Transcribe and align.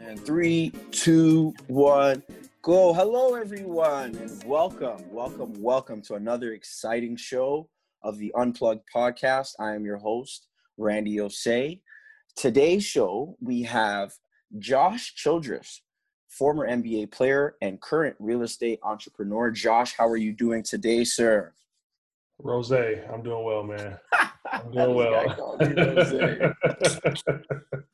And 0.00 0.18
three, 0.18 0.72
two, 0.92 1.52
one, 1.66 2.22
go. 2.62 2.94
Hello, 2.94 3.34
everyone, 3.34 4.16
and 4.16 4.42
welcome, 4.44 5.02
welcome, 5.10 5.52
welcome 5.60 6.00
to 6.02 6.14
another 6.14 6.52
exciting 6.52 7.16
show 7.16 7.68
of 8.02 8.16
the 8.16 8.32
Unplugged 8.34 8.82
podcast. 8.94 9.52
I 9.60 9.74
am 9.74 9.84
your 9.84 9.98
host, 9.98 10.48
Randy 10.78 11.16
Osei. 11.16 11.82
Today's 12.34 12.82
show, 12.82 13.36
we 13.40 13.62
have 13.62 14.14
Josh 14.58 15.14
Childress, 15.16 15.82
former 16.28 16.66
NBA 16.66 17.12
player 17.12 17.56
and 17.60 17.80
current 17.80 18.16
real 18.18 18.42
estate 18.42 18.80
entrepreneur. 18.82 19.50
Josh, 19.50 19.94
how 19.96 20.08
are 20.08 20.16
you 20.16 20.32
doing 20.32 20.62
today, 20.62 21.04
sir? 21.04 21.52
Rose, 22.38 22.72
I'm 22.72 23.22
doing 23.22 23.44
well, 23.44 23.62
man. 23.62 23.98
I'm 24.50 24.72
doing 24.72 24.94
well. 24.94 25.58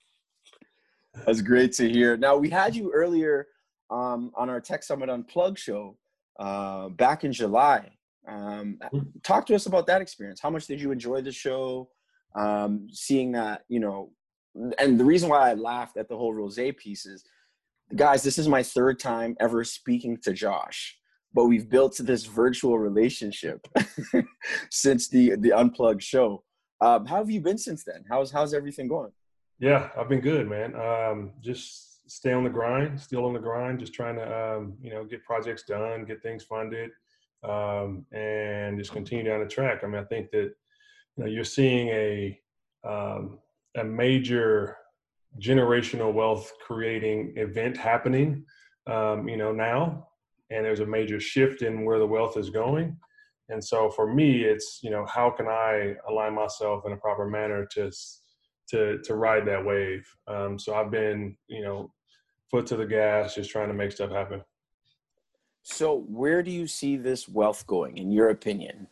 That's 1.27 1.43
great 1.43 1.73
to 1.73 1.91
hear. 1.91 2.17
Now 2.17 2.37
we 2.37 2.49
had 2.49 2.77
you 2.77 2.93
earlier 2.93 3.49
um, 3.91 4.31
on 4.37 4.49
our 4.49 4.61
Tech 4.61 4.85
Summit 4.85 5.11
Unplugged 5.11 5.59
show 5.59 5.99
uh, 6.39 6.89
back 6.91 7.25
in 7.25 7.33
July. 7.33 7.91
Um, 8.29 8.79
talk 9.25 9.45
to 9.47 9.55
us 9.57 9.67
about 9.67 9.89
that 9.89 10.01
experience. 10.01 10.41
How 10.41 10.51
much 10.51 10.69
did 10.69 10.81
you 10.81 10.93
enjoy 10.93 11.23
the 11.23 11.33
show? 11.33 11.91
Um, 12.37 12.87
seeing 12.93 13.33
that, 13.33 13.65
you 13.69 13.81
know, 13.81 14.13
and 14.79 15.01
the 15.01 15.05
reason 15.05 15.29
why 15.29 15.51
I 15.51 15.55
laughed 15.55 15.97
at 15.97 16.09
the 16.09 16.17
whole 16.17 16.33
Rose 16.33 16.61
piece 16.79 17.07
is, 17.07 17.25
guys, 17.97 18.23
this 18.23 18.39
is 18.39 18.47
my 18.47 18.63
third 18.63 19.01
time 19.01 19.37
ever 19.41 19.65
speaking 19.65 20.19
to 20.23 20.33
Josh, 20.33 20.97
but 21.35 21.47
we've 21.47 21.69
built 21.69 21.97
this 21.99 22.25
virtual 22.25 22.79
relationship 22.79 23.67
since 24.71 25.09
the 25.09 25.35
the 25.37 25.53
Unplugged 25.53 26.03
show. 26.03 26.45
Um, 26.81 27.07
how 27.07 27.17
have 27.17 27.31
you 27.31 27.41
been 27.41 27.59
since 27.59 27.85
then? 27.85 28.05
How's 28.09 28.31
how's 28.31 28.55
everything 28.55 28.89
going? 28.89 29.13
Yeah, 29.59 29.89
I've 29.97 30.09
been 30.09 30.21
good, 30.21 30.49
man. 30.49 30.75
Um, 30.75 31.33
just 31.41 32.11
stay 32.11 32.33
on 32.33 32.45
the 32.45 32.51
grind, 32.51 33.01
still 33.01 33.25
on 33.25 33.33
the 33.33 33.41
grind, 33.41 33.81
just 33.81 33.95
trying 33.95 34.17
to, 34.17 34.57
um, 34.57 34.75
you 34.83 34.91
know, 34.91 35.05
get 35.05 35.25
projects 35.25 35.63
done, 35.63 36.05
get 36.05 36.23
things 36.23 36.45
funded, 36.45 36.91
um, 37.43 38.05
and 38.13 38.79
just 38.79 38.93
continue 38.93 39.25
down 39.25 39.41
the 39.41 39.47
track. 39.47 39.83
I 39.83 39.87
mean, 39.87 40.01
I 40.01 40.05
think 40.05 40.31
that, 40.33 40.53
you 41.17 41.25
know, 41.25 41.27
you're 41.27 41.45
seeing 41.45 41.89
a, 41.89 42.39
um, 42.85 43.39
a 43.77 43.85
major 43.85 44.77
generational 45.41 46.13
wealth 46.13 46.53
creating 46.65 47.33
event 47.37 47.79
happening, 47.79 48.45
um, 48.87 49.27
you 49.27 49.39
know, 49.39 49.53
now, 49.53 50.09
and 50.51 50.65
there's 50.65 50.81
a 50.81 50.87
major 50.87 51.19
shift 51.19 51.63
in 51.63 51.85
where 51.85 51.99
the 51.99 52.07
wealth 52.07 52.37
is 52.37 52.51
going. 52.51 52.97
And 53.49 53.65
so 53.65 53.91
for 53.91 54.13
me, 54.13 54.43
it's, 54.43 54.81
you 54.83 54.91
know, 54.91 55.07
how 55.07 55.31
can 55.31 55.47
I 55.49 55.95
align 56.09 56.35
myself 56.35 56.85
in 56.85 56.93
a 56.93 56.97
proper 56.97 57.27
manner 57.27 57.67
to, 57.73 57.91
to 58.69 58.99
to 59.03 59.15
ride 59.15 59.47
that 59.47 59.65
wave. 59.65 60.07
Um, 60.27 60.59
so 60.59 60.75
I've 60.75 60.91
been, 60.91 61.37
you 61.49 61.63
know, 61.63 61.93
foot 62.51 62.67
to 62.69 62.77
the 62.77 62.87
gas, 62.87 63.35
just 63.35 63.51
trying 63.51 63.69
to 63.69 63.75
make 63.75 63.93
stuff 63.93 64.11
happen. 64.11 64.43
So 65.63 66.05
where 66.09 66.43
do 66.43 66.51
you 66.51 66.67
see 66.67 66.97
this 66.97 67.29
wealth 67.29 67.67
going, 67.67 67.99
in 67.99 68.13
your 68.13 68.29
opinion? 68.29 68.87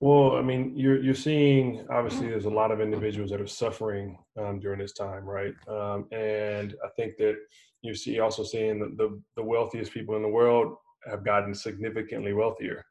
Well, 0.00 0.36
I 0.36 0.42
mean, 0.42 0.72
you're 0.76 1.02
you're 1.02 1.14
seeing 1.14 1.86
obviously 1.90 2.28
there's 2.28 2.44
a 2.44 2.50
lot 2.50 2.70
of 2.70 2.80
individuals 2.80 3.30
that 3.30 3.40
are 3.40 3.46
suffering 3.46 4.18
um, 4.38 4.60
during 4.60 4.78
this 4.78 4.92
time, 4.92 5.24
right? 5.24 5.54
Um, 5.66 6.06
and 6.12 6.74
I 6.84 6.88
think 6.96 7.16
that 7.18 7.36
you 7.82 7.94
see 7.94 8.20
also 8.20 8.44
seeing 8.44 8.78
the, 8.78 8.94
the 8.96 9.20
the 9.36 9.42
wealthiest 9.42 9.92
people 9.92 10.16
in 10.16 10.22
the 10.22 10.28
world 10.28 10.76
have 11.10 11.24
gotten 11.24 11.54
significantly 11.54 12.32
wealthier, 12.32 12.84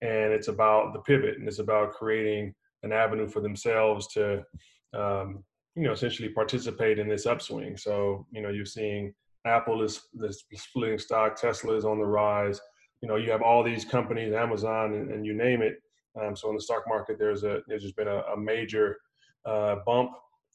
and 0.00 0.32
it's 0.32 0.48
about 0.48 0.92
the 0.92 1.00
pivot, 1.00 1.38
and 1.38 1.46
it's 1.46 1.58
about 1.58 1.92
creating 1.92 2.54
an 2.84 2.92
avenue 2.92 3.26
for 3.26 3.40
themselves 3.40 4.06
to, 4.08 4.44
um, 4.92 5.42
you 5.74 5.82
know, 5.82 5.92
essentially 5.92 6.28
participate 6.28 6.98
in 6.98 7.08
this 7.08 7.26
upswing. 7.26 7.76
So, 7.76 8.26
you 8.30 8.42
know, 8.42 8.50
you're 8.50 8.64
seeing 8.64 9.12
Apple 9.46 9.82
is, 9.82 10.02
is 10.22 10.44
splitting 10.54 10.98
stock, 10.98 11.40
Tesla 11.40 11.74
is 11.76 11.84
on 11.84 11.98
the 11.98 12.06
rise. 12.06 12.60
You 13.00 13.08
know, 13.08 13.16
you 13.16 13.30
have 13.32 13.42
all 13.42 13.64
these 13.64 13.84
companies, 13.84 14.32
Amazon, 14.32 14.94
and, 14.94 15.10
and 15.10 15.26
you 15.26 15.34
name 15.34 15.62
it. 15.62 15.82
Um, 16.20 16.36
so 16.36 16.48
in 16.48 16.54
the 16.54 16.62
stock 16.62 16.84
market, 16.86 17.18
there's 17.18 17.42
a 17.42 17.60
there's 17.66 17.82
just 17.82 17.96
been 17.96 18.08
a, 18.08 18.18
a 18.32 18.36
major 18.36 18.96
uh, 19.44 19.76
bump. 19.84 20.12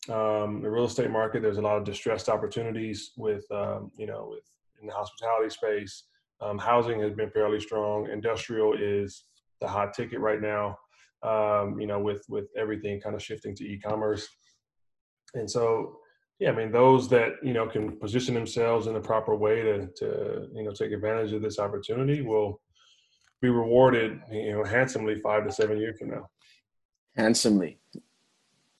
Um, 0.07 0.61
the 0.61 0.69
real 0.69 0.85
estate 0.85 1.11
market, 1.11 1.41
there's 1.41 1.57
a 1.57 1.61
lot 1.61 1.77
of 1.77 1.83
distressed 1.83 2.29
opportunities 2.29 3.11
with 3.17 3.43
um, 3.51 3.91
you 3.97 4.07
know 4.07 4.27
with 4.31 4.43
in 4.81 4.87
the 4.87 4.93
hospitality 4.93 5.49
space. 5.49 6.05
Um, 6.41 6.57
housing 6.57 7.01
has 7.01 7.11
been 7.13 7.29
fairly 7.29 7.59
strong. 7.59 8.09
Industrial 8.09 8.73
is 8.73 9.25
the 9.59 9.67
hot 9.67 9.93
ticket 9.93 10.21
right 10.21 10.41
now 10.41 10.77
um, 11.23 11.79
you 11.79 11.87
know, 11.87 11.99
with 11.99 12.23
with 12.29 12.47
everything 12.57 13.01
kind 13.01 13.15
of 13.15 13.23
shifting 13.23 13.55
to 13.55 13.63
e-commerce. 13.65 14.27
And 15.33 15.49
so, 15.49 15.97
yeah, 16.39 16.49
I 16.49 16.55
mean, 16.55 16.71
those 16.71 17.09
that 17.09 17.33
you 17.43 17.53
know 17.53 17.67
can 17.67 17.99
position 17.99 18.33
themselves 18.33 18.87
in 18.87 18.93
the 18.93 19.01
proper 19.01 19.35
way 19.35 19.61
to 19.61 19.87
to 19.97 20.47
you 20.53 20.63
know 20.63 20.71
take 20.71 20.91
advantage 20.91 21.33
of 21.33 21.41
this 21.41 21.59
opportunity 21.59 22.21
will 22.21 22.61
be 23.41 23.49
rewarded, 23.49 24.19
you 24.31 24.51
know, 24.51 24.63
handsomely 24.63 25.15
five 25.15 25.45
to 25.45 25.51
seven 25.51 25.77
years 25.77 25.97
from 25.97 26.09
now. 26.09 26.27
Handsomely, 27.15 27.79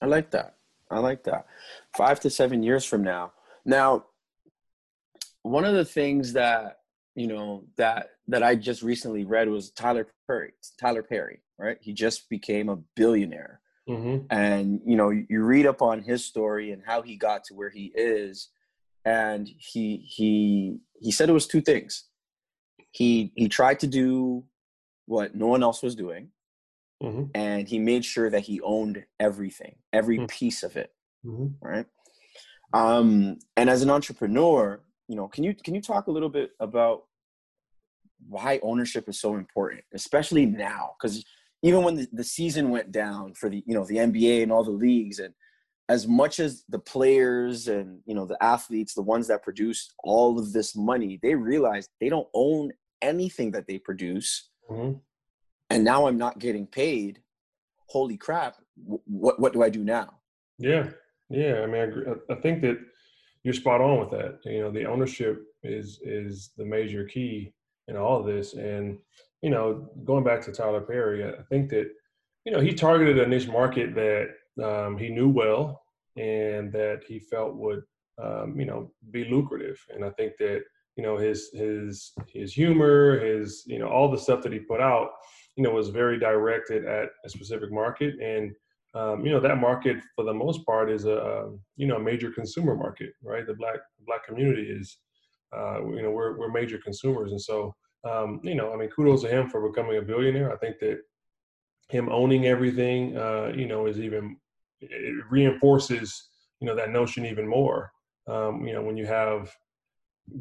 I 0.00 0.06
like 0.06 0.30
that. 0.32 0.56
I 0.90 0.98
like 0.98 1.24
that. 1.24 1.46
Five 1.96 2.20
to 2.20 2.30
seven 2.30 2.62
years 2.62 2.84
from 2.84 3.02
now. 3.02 3.32
Now, 3.64 4.06
one 5.42 5.64
of 5.64 5.74
the 5.74 5.84
things 5.84 6.32
that 6.34 6.78
you 7.14 7.26
know 7.26 7.64
that 7.76 8.10
that 8.28 8.42
I 8.42 8.54
just 8.54 8.82
recently 8.82 9.24
read 9.24 9.48
was 9.48 9.70
Tyler 9.70 10.06
Perry. 10.26 10.52
Tyler 10.80 11.02
Perry, 11.02 11.40
right? 11.60 11.76
He 11.80 11.92
just 11.92 12.28
became 12.28 12.68
a 12.68 12.78
billionaire. 12.96 13.60
Mm-hmm. 13.88 14.26
And 14.30 14.80
you 14.84 14.96
know, 14.96 15.10
you 15.10 15.42
read 15.42 15.66
up 15.66 15.82
on 15.82 16.02
his 16.02 16.24
story 16.24 16.72
and 16.72 16.82
how 16.84 17.02
he 17.02 17.16
got 17.16 17.44
to 17.44 17.54
where 17.54 17.70
he 17.70 17.92
is, 17.94 18.48
and 19.04 19.48
he 19.58 19.96
he 19.96 20.78
he 21.00 21.10
said 21.10 21.28
it 21.28 21.32
was 21.32 21.46
two 21.46 21.60
things. 21.60 22.04
He 22.92 23.32
he 23.36 23.48
tried 23.48 23.80
to 23.80 23.86
do 23.86 24.44
what 25.06 25.34
no 25.34 25.48
one 25.48 25.62
else 25.62 25.82
was 25.82 25.96
doing, 25.96 26.28
mm-hmm. 27.02 27.24
and 27.34 27.68
he 27.68 27.78
made 27.78 28.04
sure 28.04 28.30
that 28.30 28.42
he 28.42 28.60
owned 28.60 29.04
everything, 29.18 29.76
every 29.92 30.18
mm-hmm. 30.18 30.26
piece 30.26 30.62
of 30.62 30.76
it, 30.76 30.92
mm-hmm. 31.26 31.48
right? 31.60 31.86
Um, 32.72 33.38
and 33.56 33.68
as 33.68 33.82
an 33.82 33.90
entrepreneur, 33.90 34.80
you 35.08 35.16
know, 35.16 35.26
can 35.26 35.42
you 35.42 35.54
can 35.54 35.74
you 35.74 35.82
talk 35.82 36.06
a 36.06 36.12
little 36.12 36.28
bit 36.28 36.52
about 36.60 37.02
why 38.28 38.60
ownership 38.62 39.08
is 39.08 39.20
so 39.20 39.34
important, 39.34 39.82
especially 39.94 40.46
now? 40.46 40.92
Because 41.00 41.24
even 41.62 41.82
when 41.82 41.96
the, 41.96 42.08
the 42.12 42.24
season 42.24 42.70
went 42.70 42.90
down 42.92 43.34
for 43.34 43.48
the 43.48 43.62
you 43.66 43.74
know 43.74 43.84
the 43.84 43.96
NBA 43.96 44.42
and 44.42 44.52
all 44.52 44.64
the 44.64 44.70
leagues 44.70 45.18
and 45.18 45.34
as 45.88 46.06
much 46.06 46.38
as 46.38 46.64
the 46.68 46.78
players 46.78 47.68
and 47.68 48.00
you 48.06 48.14
know 48.14 48.24
the 48.24 48.42
athletes 48.42 48.94
the 48.94 49.02
ones 49.02 49.26
that 49.28 49.42
produce 49.42 49.92
all 50.04 50.38
of 50.38 50.52
this 50.52 50.76
money 50.76 51.18
they 51.22 51.34
realize 51.34 51.88
they 52.00 52.08
don't 52.08 52.28
own 52.34 52.70
anything 53.02 53.50
that 53.52 53.66
they 53.66 53.78
produce. 53.78 54.48
Mm-hmm. 54.70 54.98
and 55.70 55.84
now 55.84 56.06
i'm 56.06 56.18
not 56.18 56.38
getting 56.38 56.66
paid. 56.66 57.20
Holy 57.88 58.16
crap. 58.16 58.56
What 58.84 59.40
what 59.40 59.52
do 59.52 59.62
i 59.62 59.68
do 59.68 59.82
now? 59.82 60.20
Yeah. 60.58 60.90
Yeah. 61.28 61.62
I 61.62 61.66
mean 61.66 62.04
I, 62.06 62.32
I 62.32 62.36
think 62.36 62.62
that 62.62 62.78
you're 63.42 63.54
spot 63.54 63.80
on 63.80 63.98
with 63.98 64.10
that. 64.10 64.38
You 64.44 64.60
know 64.60 64.70
the 64.70 64.86
ownership 64.86 65.42
is 65.64 66.00
is 66.04 66.50
the 66.56 66.64
major 66.64 67.04
key 67.04 67.52
in 67.88 67.96
all 67.96 68.20
of 68.20 68.26
this. 68.26 68.54
And 68.54 68.98
you 69.42 69.50
know, 69.50 69.90
going 70.04 70.24
back 70.24 70.42
to 70.42 70.52
Tyler 70.52 70.80
Perry, 70.80 71.24
I 71.24 71.42
think 71.48 71.70
that, 71.70 71.88
you 72.44 72.52
know, 72.52 72.60
he 72.60 72.72
targeted 72.72 73.18
a 73.18 73.26
niche 73.26 73.48
market 73.48 73.94
that 73.94 74.28
um, 74.62 74.98
he 74.98 75.08
knew 75.08 75.28
well 75.28 75.82
and 76.16 76.72
that 76.72 77.02
he 77.06 77.18
felt 77.18 77.54
would, 77.56 77.82
um, 78.22 78.58
you 78.58 78.66
know, 78.66 78.92
be 79.10 79.24
lucrative. 79.24 79.78
And 79.94 80.04
I 80.04 80.10
think 80.10 80.34
that, 80.38 80.62
you 80.96 81.02
know, 81.02 81.16
his 81.16 81.50
his 81.54 82.12
his 82.28 82.52
humor, 82.52 83.18
his 83.18 83.62
you 83.66 83.78
know, 83.78 83.88
all 83.88 84.10
the 84.10 84.18
stuff 84.18 84.42
that 84.42 84.52
he 84.52 84.58
put 84.58 84.80
out, 84.80 85.10
you 85.56 85.62
know, 85.62 85.70
was 85.70 85.88
very 85.88 86.18
directed 86.18 86.84
at 86.84 87.08
a 87.24 87.28
specific 87.28 87.72
market. 87.72 88.20
And 88.20 88.52
um, 88.94 89.24
you 89.24 89.30
know, 89.30 89.40
that 89.40 89.58
market 89.58 89.98
for 90.16 90.24
the 90.24 90.34
most 90.34 90.66
part 90.66 90.90
is 90.90 91.04
a 91.04 91.44
um, 91.44 91.60
you 91.76 91.86
know 91.86 91.96
a 91.96 92.02
major 92.02 92.30
consumer 92.30 92.74
market, 92.74 93.12
right? 93.22 93.46
The 93.46 93.54
black 93.54 93.78
black 94.04 94.26
community 94.26 94.62
is, 94.62 94.98
uh, 95.56 95.86
you 95.86 96.02
know, 96.02 96.10
we're 96.10 96.36
we're 96.36 96.50
major 96.50 96.78
consumers, 96.78 97.30
and 97.30 97.40
so 97.40 97.74
um, 98.04 98.40
you 98.42 98.54
know, 98.54 98.72
I 98.72 98.76
mean, 98.76 98.88
kudos 98.88 99.22
to 99.22 99.28
him 99.28 99.48
for 99.48 99.66
becoming 99.68 99.98
a 99.98 100.02
billionaire. 100.02 100.52
I 100.52 100.56
think 100.56 100.78
that 100.80 101.00
him 101.88 102.08
owning 102.08 102.46
everything, 102.46 103.16
uh, 103.16 103.52
you 103.54 103.66
know, 103.66 103.86
is 103.86 103.98
even 103.98 104.36
it 104.80 105.24
reinforces 105.30 106.28
you 106.60 106.66
know 106.66 106.74
that 106.74 106.90
notion 106.90 107.26
even 107.26 107.46
more. 107.46 107.90
Um, 108.26 108.66
you 108.66 108.72
know, 108.72 108.82
when 108.82 108.96
you 108.96 109.06
have 109.06 109.54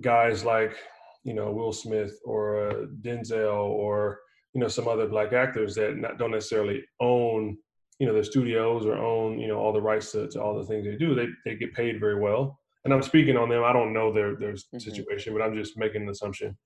guys 0.01 0.45
like 0.45 0.75
you 1.23 1.33
know 1.33 1.51
Will 1.51 1.73
Smith 1.73 2.19
or 2.23 2.69
uh, 2.69 2.73
Denzel 3.01 3.65
or 3.65 4.19
you 4.53 4.61
know 4.61 4.67
some 4.67 4.87
other 4.87 5.07
black 5.07 5.33
actors 5.33 5.75
that 5.75 5.97
not, 5.97 6.17
don't 6.17 6.31
necessarily 6.31 6.83
own 7.01 7.57
you 7.99 8.07
know 8.07 8.13
the 8.13 8.23
studios 8.23 8.85
or 8.85 8.95
own 8.95 9.39
you 9.39 9.47
know 9.47 9.57
all 9.57 9.73
the 9.73 9.81
rights 9.81 10.11
to, 10.13 10.29
to 10.29 10.41
all 10.41 10.57
the 10.57 10.65
things 10.65 10.85
they 10.85 10.95
do. 10.95 11.13
They 11.13 11.27
they 11.45 11.57
get 11.57 11.73
paid 11.73 11.99
very 11.99 12.19
well. 12.19 12.57
And 12.85 12.93
I'm 12.93 13.03
speaking 13.03 13.35
on 13.35 13.49
them. 13.49 13.63
I 13.65 13.73
don't 13.73 13.93
know 13.93 14.13
their 14.13 14.37
their 14.37 14.53
mm-hmm. 14.53 14.77
situation, 14.77 15.33
but 15.33 15.41
I'm 15.41 15.55
just 15.55 15.77
making 15.77 16.03
an 16.03 16.09
assumption 16.09 16.57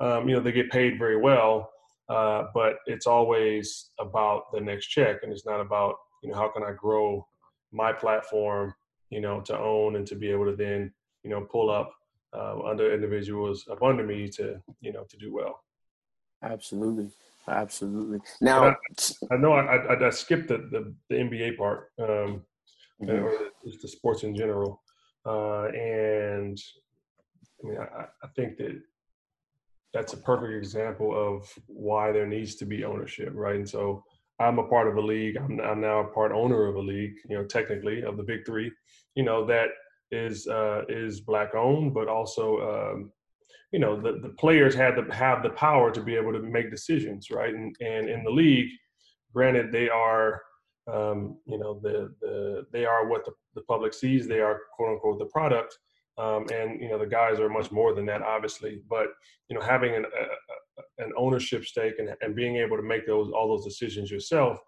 um, 0.00 0.28
you 0.28 0.34
know, 0.34 0.42
they 0.42 0.52
get 0.52 0.70
paid 0.70 0.98
very 0.98 1.16
well, 1.16 1.70
uh, 2.08 2.44
but 2.54 2.76
it's 2.86 3.06
always 3.06 3.90
about 4.00 4.52
the 4.52 4.60
next 4.60 4.88
check, 4.88 5.18
and 5.22 5.32
it's 5.32 5.46
not 5.46 5.60
about 5.60 5.94
you 6.22 6.30
know 6.30 6.36
how 6.36 6.48
can 6.48 6.62
I 6.62 6.72
grow 6.72 7.26
my 7.72 7.92
platform, 7.92 8.74
you 9.10 9.20
know, 9.20 9.40
to 9.40 9.58
own 9.58 9.96
and 9.96 10.06
to 10.06 10.14
be 10.14 10.30
able 10.30 10.44
to 10.44 10.56
then, 10.56 10.92
you 11.24 11.30
know, 11.30 11.40
pull 11.40 11.70
up 11.70 11.92
uh, 12.34 12.60
under 12.64 12.94
individuals 12.94 13.66
up 13.70 13.82
under 13.82 14.04
me 14.04 14.28
to, 14.28 14.62
you 14.80 14.92
know, 14.92 15.04
to 15.04 15.16
do 15.16 15.32
well. 15.32 15.62
Absolutely. 16.42 17.10
Absolutely. 17.48 18.20
Now, 18.40 18.68
I, 18.68 18.74
I, 19.32 19.36
know 19.36 19.52
I, 19.52 19.76
I, 19.76 20.06
I, 20.06 20.10
skipped 20.10 20.48
the, 20.48 20.58
the, 20.70 20.94
the 21.08 21.16
NBA 21.16 21.56
part, 21.56 21.90
um, 21.98 22.06
mm-hmm. 23.02 23.10
or 23.10 23.32
the, 23.64 23.76
the, 23.82 23.88
sports 23.88 24.22
in 24.22 24.34
general. 24.34 24.80
Uh, 25.26 25.64
and 25.64 26.60
I 27.62 27.68
mean, 27.68 27.78
I, 27.78 28.04
I 28.22 28.28
think 28.36 28.58
that 28.58 28.80
that's 29.92 30.14
a 30.14 30.18
perfect 30.18 30.54
example 30.54 31.12
of 31.14 31.46
why 31.66 32.12
there 32.12 32.26
needs 32.26 32.54
to 32.56 32.64
be 32.64 32.84
ownership, 32.84 33.30
right? 33.34 33.56
And 33.56 33.68
so 33.68 34.04
I'm 34.40 34.58
a 34.58 34.66
part 34.66 34.88
of 34.88 34.96
a 34.96 35.00
league. 35.00 35.36
I'm, 35.36 35.60
I'm 35.60 35.80
now 35.80 36.00
a 36.00 36.08
part 36.08 36.32
owner 36.32 36.66
of 36.66 36.76
a 36.76 36.80
league, 36.80 37.14
you 37.28 37.36
know, 37.36 37.44
technically 37.44 38.02
of 38.02 38.16
the 38.16 38.22
big 38.22 38.46
three, 38.46 38.70
you 39.14 39.22
know, 39.22 39.44
that 39.46 39.68
is 40.10 40.46
uh, 40.46 40.82
is 40.88 41.20
black 41.20 41.54
owned, 41.54 41.94
but 41.94 42.08
also, 42.08 42.60
um, 42.60 43.12
you 43.72 43.78
know, 43.78 44.00
the, 44.00 44.18
the 44.22 44.34
players 44.38 44.74
had 44.74 44.94
to 44.96 45.04
have 45.14 45.42
the 45.42 45.50
power 45.50 45.90
to 45.90 46.02
be 46.02 46.14
able 46.14 46.32
to 46.32 46.40
make 46.40 46.70
decisions, 46.70 47.30
right? 47.30 47.54
And, 47.54 47.74
and 47.80 48.08
in 48.08 48.22
the 48.24 48.30
league, 48.30 48.68
granted, 49.32 49.72
they 49.72 49.88
are, 49.88 50.42
um, 50.92 51.38
you 51.46 51.58
know, 51.58 51.80
the, 51.82 52.14
the 52.20 52.66
they 52.72 52.84
are 52.84 53.08
what 53.08 53.24
the, 53.24 53.32
the 53.54 53.62
public 53.62 53.94
sees. 53.94 54.26
They 54.26 54.40
are 54.40 54.60
quote 54.74 54.90
unquote 54.90 55.18
the 55.18 55.26
product. 55.26 55.78
Um, 56.18 56.46
and 56.52 56.80
you 56.80 56.88
know 56.88 56.98
the 56.98 57.06
guys 57.06 57.40
are 57.40 57.48
much 57.48 57.70
more 57.70 57.94
than 57.94 58.06
that, 58.06 58.22
obviously. 58.22 58.82
But 58.88 59.08
you 59.48 59.56
know, 59.56 59.62
having 59.62 59.94
an, 59.94 60.04
a, 60.04 61.02
an 61.02 61.12
ownership 61.16 61.64
stake 61.64 61.94
and, 61.98 62.10
and 62.20 62.36
being 62.36 62.56
able 62.56 62.76
to 62.76 62.82
make 62.82 63.06
those 63.06 63.30
all 63.30 63.48
those 63.48 63.64
decisions 63.64 64.10
yourself, 64.10 64.58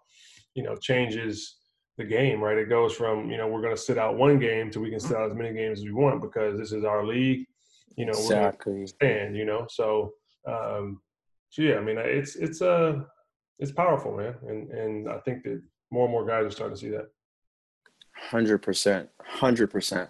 you 0.55 0.63
know, 0.63 0.75
changes 0.75 1.57
the 1.97 2.03
game, 2.03 2.41
right? 2.41 2.57
It 2.57 2.69
goes 2.69 2.93
from 2.93 3.29
you 3.29 3.37
know 3.37 3.47
we're 3.47 3.61
going 3.61 3.75
to 3.75 3.81
sit 3.81 3.97
out 3.97 4.17
one 4.17 4.39
game 4.39 4.71
to 4.71 4.79
we 4.79 4.89
can 4.89 4.99
sit 4.99 5.15
out 5.15 5.29
as 5.29 5.37
many 5.37 5.53
games 5.53 5.79
as 5.79 5.85
we 5.85 5.93
want 5.93 6.21
because 6.21 6.57
this 6.57 6.71
is 6.71 6.83
our 6.83 7.05
league. 7.05 7.45
You 7.95 8.05
know, 8.05 8.11
exactly. 8.11 8.85
stand. 8.87 9.37
You 9.37 9.45
know, 9.45 9.67
so 9.69 10.13
um, 10.47 10.99
so 11.49 11.61
yeah, 11.61 11.75
I 11.75 11.81
mean, 11.81 11.97
it's 11.97 12.35
it's 12.35 12.61
uh 12.61 13.01
it's 13.59 13.71
powerful, 13.71 14.17
man, 14.17 14.35
and 14.47 14.69
and 14.71 15.09
I 15.09 15.19
think 15.19 15.43
that 15.43 15.61
more 15.91 16.05
and 16.05 16.11
more 16.11 16.25
guys 16.25 16.45
are 16.45 16.51
starting 16.51 16.75
to 16.75 16.81
see 16.81 16.89
that. 16.89 17.09
Hundred 18.29 18.59
percent, 18.59 19.09
hundred 19.21 19.67
percent. 19.67 20.09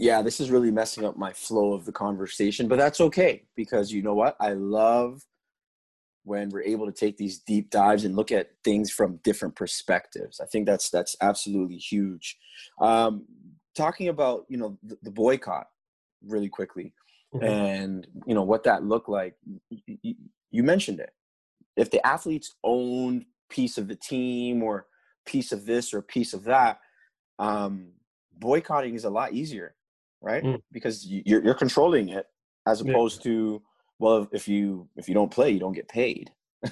Yeah, 0.00 0.22
this 0.22 0.40
is 0.40 0.50
really 0.50 0.70
messing 0.70 1.04
up 1.04 1.18
my 1.18 1.32
flow 1.32 1.74
of 1.74 1.84
the 1.84 1.92
conversation, 1.92 2.68
but 2.68 2.78
that's 2.78 3.02
okay 3.02 3.44
because 3.54 3.92
you 3.92 4.02
know 4.02 4.14
what? 4.14 4.34
I 4.40 4.54
love 4.54 5.22
when 6.24 6.48
we're 6.48 6.62
able 6.62 6.86
to 6.86 6.92
take 6.92 7.18
these 7.18 7.38
deep 7.38 7.70
dives 7.70 8.04
and 8.04 8.16
look 8.16 8.32
at 8.32 8.50
things 8.64 8.90
from 8.90 9.20
different 9.24 9.56
perspectives. 9.56 10.40
I 10.40 10.46
think 10.46 10.64
that's 10.64 10.88
that's 10.88 11.16
absolutely 11.20 11.76
huge. 11.76 12.38
Um, 12.80 13.26
talking 13.74 14.08
about 14.08 14.46
you 14.48 14.56
know 14.56 14.78
the, 14.82 14.96
the 15.02 15.10
boycott 15.10 15.66
really 16.26 16.48
quickly, 16.48 16.94
mm-hmm. 17.34 17.44
and 17.44 18.06
you 18.26 18.34
know 18.34 18.42
what 18.42 18.64
that 18.64 18.82
looked 18.82 19.10
like. 19.10 19.34
You, 19.68 20.14
you 20.50 20.62
mentioned 20.62 21.00
it. 21.00 21.10
If 21.76 21.90
the 21.90 22.04
athletes 22.06 22.54
owned 22.64 23.26
piece 23.50 23.76
of 23.76 23.86
the 23.86 23.96
team 23.96 24.62
or 24.62 24.86
piece 25.26 25.52
of 25.52 25.66
this 25.66 25.92
or 25.92 26.00
piece 26.00 26.32
of 26.32 26.44
that, 26.44 26.78
um, 27.38 27.92
boycotting 28.38 28.94
is 28.94 29.04
a 29.04 29.10
lot 29.10 29.34
easier, 29.34 29.74
right? 30.20 30.42
Mm. 30.42 30.60
Because 30.72 31.06
you're 31.06 31.42
you're 31.42 31.54
controlling 31.54 32.10
it 32.10 32.26
as 32.66 32.80
opposed 32.80 33.24
yeah. 33.24 33.32
to 33.32 33.62
well, 33.98 34.28
if 34.32 34.48
you 34.48 34.88
if 34.96 35.08
you 35.08 35.14
don't 35.14 35.30
play, 35.30 35.50
you 35.50 35.60
don't 35.60 35.74
get 35.74 35.88
paid, 35.88 36.30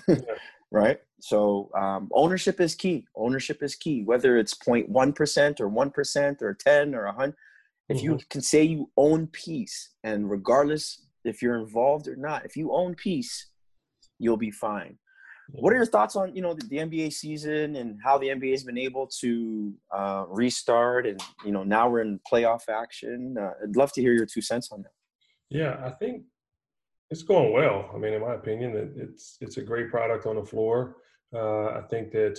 yeah. 0.09 0.17
right? 0.71 1.01
So 1.21 1.71
um, 1.75 2.09
ownership 2.13 2.61
is 2.61 2.75
key. 2.75 3.07
Ownership 3.17 3.63
is 3.63 3.75
key. 3.75 4.03
Whether 4.03 4.39
it's 4.39 4.55
0.1 4.55 5.15
percent 5.15 5.61
or 5.61 5.69
one 5.69 5.91
percent 5.91 6.43
or 6.43 6.55
ten 6.55 6.95
or 6.95 7.05
a 7.05 7.13
hundred, 7.13 7.37
if 7.89 7.99
mm-hmm. 7.99 8.05
you 8.05 8.19
can 8.31 8.41
say 8.41 8.63
you 8.63 8.91
own 8.97 9.27
piece, 9.29 9.91
and 10.05 10.31
regardless 10.31 11.05
if 11.25 11.43
you're 11.43 11.59
involved 11.59 12.09
or 12.09 12.17
not, 12.17 12.45
if 12.45 12.57
you 12.57 12.73
own 12.73 12.95
piece, 12.95 13.47
you'll 14.19 14.37
be 14.37 14.51
fine. 14.51 14.99
What 15.51 15.73
are 15.73 15.77
your 15.77 15.87
thoughts 15.87 16.15
on 16.15 16.35
you 16.37 16.43
know 16.43 16.55
the, 16.55 16.67
the, 16.67 16.77
NBA 16.77 17.13
season 17.13 17.77
and 17.77 17.99
how 18.05 18.19
the 18.19 18.29
NBA 18.29 18.51
has 18.51 18.65
been 18.65 18.79
able 18.79 19.07
to 19.21 19.73
uh, 19.91 20.25
restart 20.29 21.07
and 21.07 21.21
you 21.45 21.53
know 21.53 21.65
now 21.65 21.89
we're 21.89 22.03
in 22.03 22.21
playoff 22.31 22.69
action? 22.69 23.37
Uh, 23.41 23.53
I'd 23.63 23.77
love 23.77 23.93
to 23.93 24.03
hear 24.03 24.13
your 24.13 24.27
two 24.27 24.43
cents 24.43 24.71
on 24.71 24.83
that. 24.83 24.93
Yeah, 25.49 25.81
I 25.83 25.91
think 25.91 26.25
it's 27.11 27.23
going 27.23 27.53
well. 27.53 27.91
I 27.95 27.99
mean, 27.99 28.13
in 28.13 28.21
my 28.21 28.35
opinion, 28.35 28.93
it's 28.97 29.39
it's 29.41 29.57
a 29.57 29.63
great 29.63 29.91
product 29.91 30.27
on 30.27 30.37
the 30.37 30.45
floor. 30.45 30.97
Uh, 31.35 31.69
I 31.69 31.83
think 31.91 32.13
that 32.13 32.39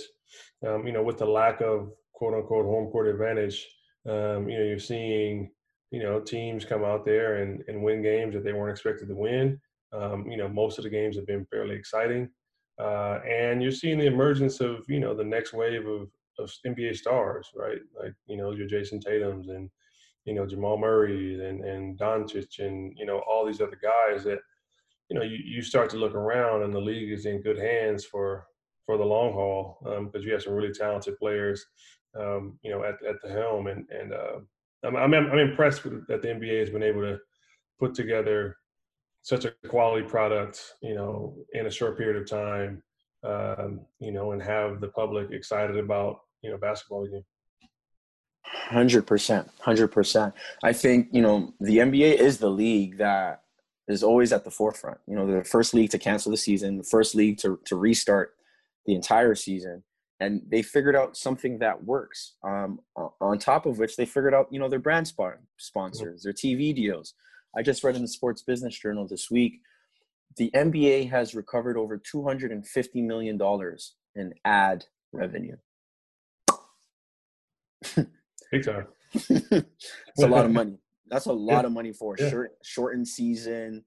um, 0.66 0.86
you 0.86 0.92
know 0.92 1.02
with 1.02 1.18
the 1.18 1.26
lack 1.26 1.60
of 1.60 1.90
quote 2.12 2.34
unquote 2.34 2.64
home 2.64 2.90
court 2.92 3.08
advantage, 3.08 3.66
um, 4.08 4.48
you 4.48 4.58
know 4.58 4.64
you're 4.64 4.78
seeing 4.78 5.50
you 5.90 6.00
know 6.00 6.20
teams 6.20 6.64
come 6.64 6.84
out 6.84 7.04
there 7.04 7.42
and, 7.42 7.64
and 7.66 7.82
win 7.82 8.02
games 8.02 8.34
that 8.34 8.44
they 8.44 8.52
weren't 8.52 8.70
expected 8.70 9.08
to 9.08 9.16
win. 9.16 9.60
Um, 9.92 10.30
you 10.30 10.36
know 10.36 10.48
most 10.48 10.78
of 10.78 10.84
the 10.84 10.90
games 10.90 11.16
have 11.16 11.26
been 11.26 11.44
fairly 11.46 11.74
exciting. 11.74 12.30
Uh, 12.80 13.20
and 13.28 13.62
you're 13.62 13.72
seeing 13.72 13.98
the 13.98 14.06
emergence 14.06 14.60
of 14.60 14.84
you 14.88 15.00
know 15.00 15.14
the 15.14 15.24
next 15.24 15.52
wave 15.52 15.86
of, 15.86 16.08
of 16.38 16.50
NBA 16.66 16.96
stars, 16.96 17.50
right? 17.54 17.80
Like 18.00 18.14
you 18.26 18.36
know 18.36 18.52
your 18.52 18.66
Jayson 18.66 19.00
Tatum's 19.00 19.48
and 19.48 19.68
you 20.24 20.34
know 20.34 20.46
Jamal 20.46 20.78
Murray 20.78 21.46
and 21.46 21.62
and 21.62 21.98
Doncic 21.98 22.58
and 22.58 22.96
you 22.96 23.04
know 23.04 23.18
all 23.28 23.44
these 23.44 23.60
other 23.60 23.78
guys 23.82 24.24
that 24.24 24.38
you 25.10 25.18
know 25.18 25.22
you, 25.22 25.36
you 25.44 25.60
start 25.60 25.90
to 25.90 25.98
look 25.98 26.14
around 26.14 26.62
and 26.62 26.74
the 26.74 26.80
league 26.80 27.12
is 27.12 27.26
in 27.26 27.42
good 27.42 27.58
hands 27.58 28.04
for 28.04 28.46
for 28.86 28.96
the 28.96 29.04
long 29.04 29.32
haul 29.32 29.78
because 29.82 30.22
um, 30.22 30.26
you 30.26 30.32
have 30.32 30.42
some 30.42 30.54
really 30.54 30.72
talented 30.72 31.18
players, 31.18 31.66
um, 32.18 32.58
you 32.62 32.70
know, 32.70 32.82
at, 32.82 32.94
at 33.06 33.20
the 33.22 33.28
helm 33.28 33.66
and 33.66 33.86
and 33.90 34.14
uh, 34.14 34.38
I'm, 34.84 34.96
I'm 34.96 35.12
I'm 35.12 35.38
impressed 35.38 35.84
with, 35.84 36.06
that 36.06 36.22
the 36.22 36.28
NBA 36.28 36.60
has 36.60 36.70
been 36.70 36.82
able 36.82 37.02
to 37.02 37.18
put 37.78 37.94
together 37.94 38.56
such 39.22 39.44
a 39.44 39.52
quality 39.68 40.06
product, 40.06 40.74
you 40.82 40.94
know, 40.94 41.34
in 41.52 41.66
a 41.66 41.70
short 41.70 41.98
period 41.98 42.20
of 42.20 42.28
time, 42.28 42.82
um, 43.24 43.80
you 43.98 44.12
know, 44.12 44.32
and 44.32 44.42
have 44.42 44.80
the 44.80 44.88
public 44.88 45.30
excited 45.30 45.76
about, 45.76 46.20
you 46.42 46.50
know, 46.50 46.56
basketball 46.56 47.04
again. 47.04 47.24
Hundred 48.42 49.06
percent, 49.06 49.48
hundred 49.60 49.88
percent. 49.88 50.34
I 50.64 50.72
think 50.72 51.08
you 51.12 51.20
know 51.20 51.52
the 51.60 51.78
NBA 51.78 52.14
is 52.14 52.38
the 52.38 52.48
league 52.48 52.98
that 52.98 53.42
is 53.86 54.02
always 54.02 54.32
at 54.32 54.44
the 54.44 54.50
forefront. 54.50 54.98
You 55.06 55.14
know, 55.14 55.26
the 55.26 55.44
first 55.44 55.74
league 55.74 55.90
to 55.90 55.98
cancel 55.98 56.30
the 56.30 56.36
season, 56.36 56.78
the 56.78 56.84
first 56.84 57.14
league 57.14 57.38
to 57.38 57.60
to 57.66 57.76
restart 57.76 58.34
the 58.86 58.94
entire 58.94 59.34
season, 59.34 59.84
and 60.20 60.42
they 60.50 60.62
figured 60.62 60.96
out 60.96 61.16
something 61.16 61.58
that 61.58 61.84
works. 61.84 62.34
Um, 62.42 62.80
on 63.20 63.38
top 63.38 63.66
of 63.66 63.78
which, 63.78 63.96
they 63.96 64.06
figured 64.06 64.34
out 64.34 64.48
you 64.50 64.58
know 64.58 64.68
their 64.68 64.78
brand 64.78 65.12
sponsors, 65.58 66.22
their 66.22 66.32
TV 66.32 66.74
deals. 66.74 67.14
I 67.56 67.62
just 67.62 67.82
read 67.82 67.96
in 67.96 68.02
the 68.02 68.08
Sports 68.08 68.42
Business 68.42 68.78
Journal 68.78 69.06
this 69.06 69.30
week 69.30 69.60
the 70.36 70.50
NBA 70.54 71.10
has 71.10 71.34
recovered 71.34 71.76
over 71.76 71.98
$250 71.98 73.04
million 73.04 73.38
in 74.14 74.34
ad 74.44 74.84
revenue. 75.12 75.56
Big 78.52 78.64
time. 78.64 78.86
it's 79.14 80.22
a 80.22 80.26
lot 80.26 80.44
of 80.44 80.52
money. 80.52 80.78
That's 81.08 81.26
a 81.26 81.32
lot 81.32 81.62
yeah. 81.62 81.66
of 81.66 81.72
money 81.72 81.92
for 81.92 82.14
a 82.14 82.22
yeah. 82.22 82.30
short, 82.30 82.52
shortened 82.62 83.08
season. 83.08 83.84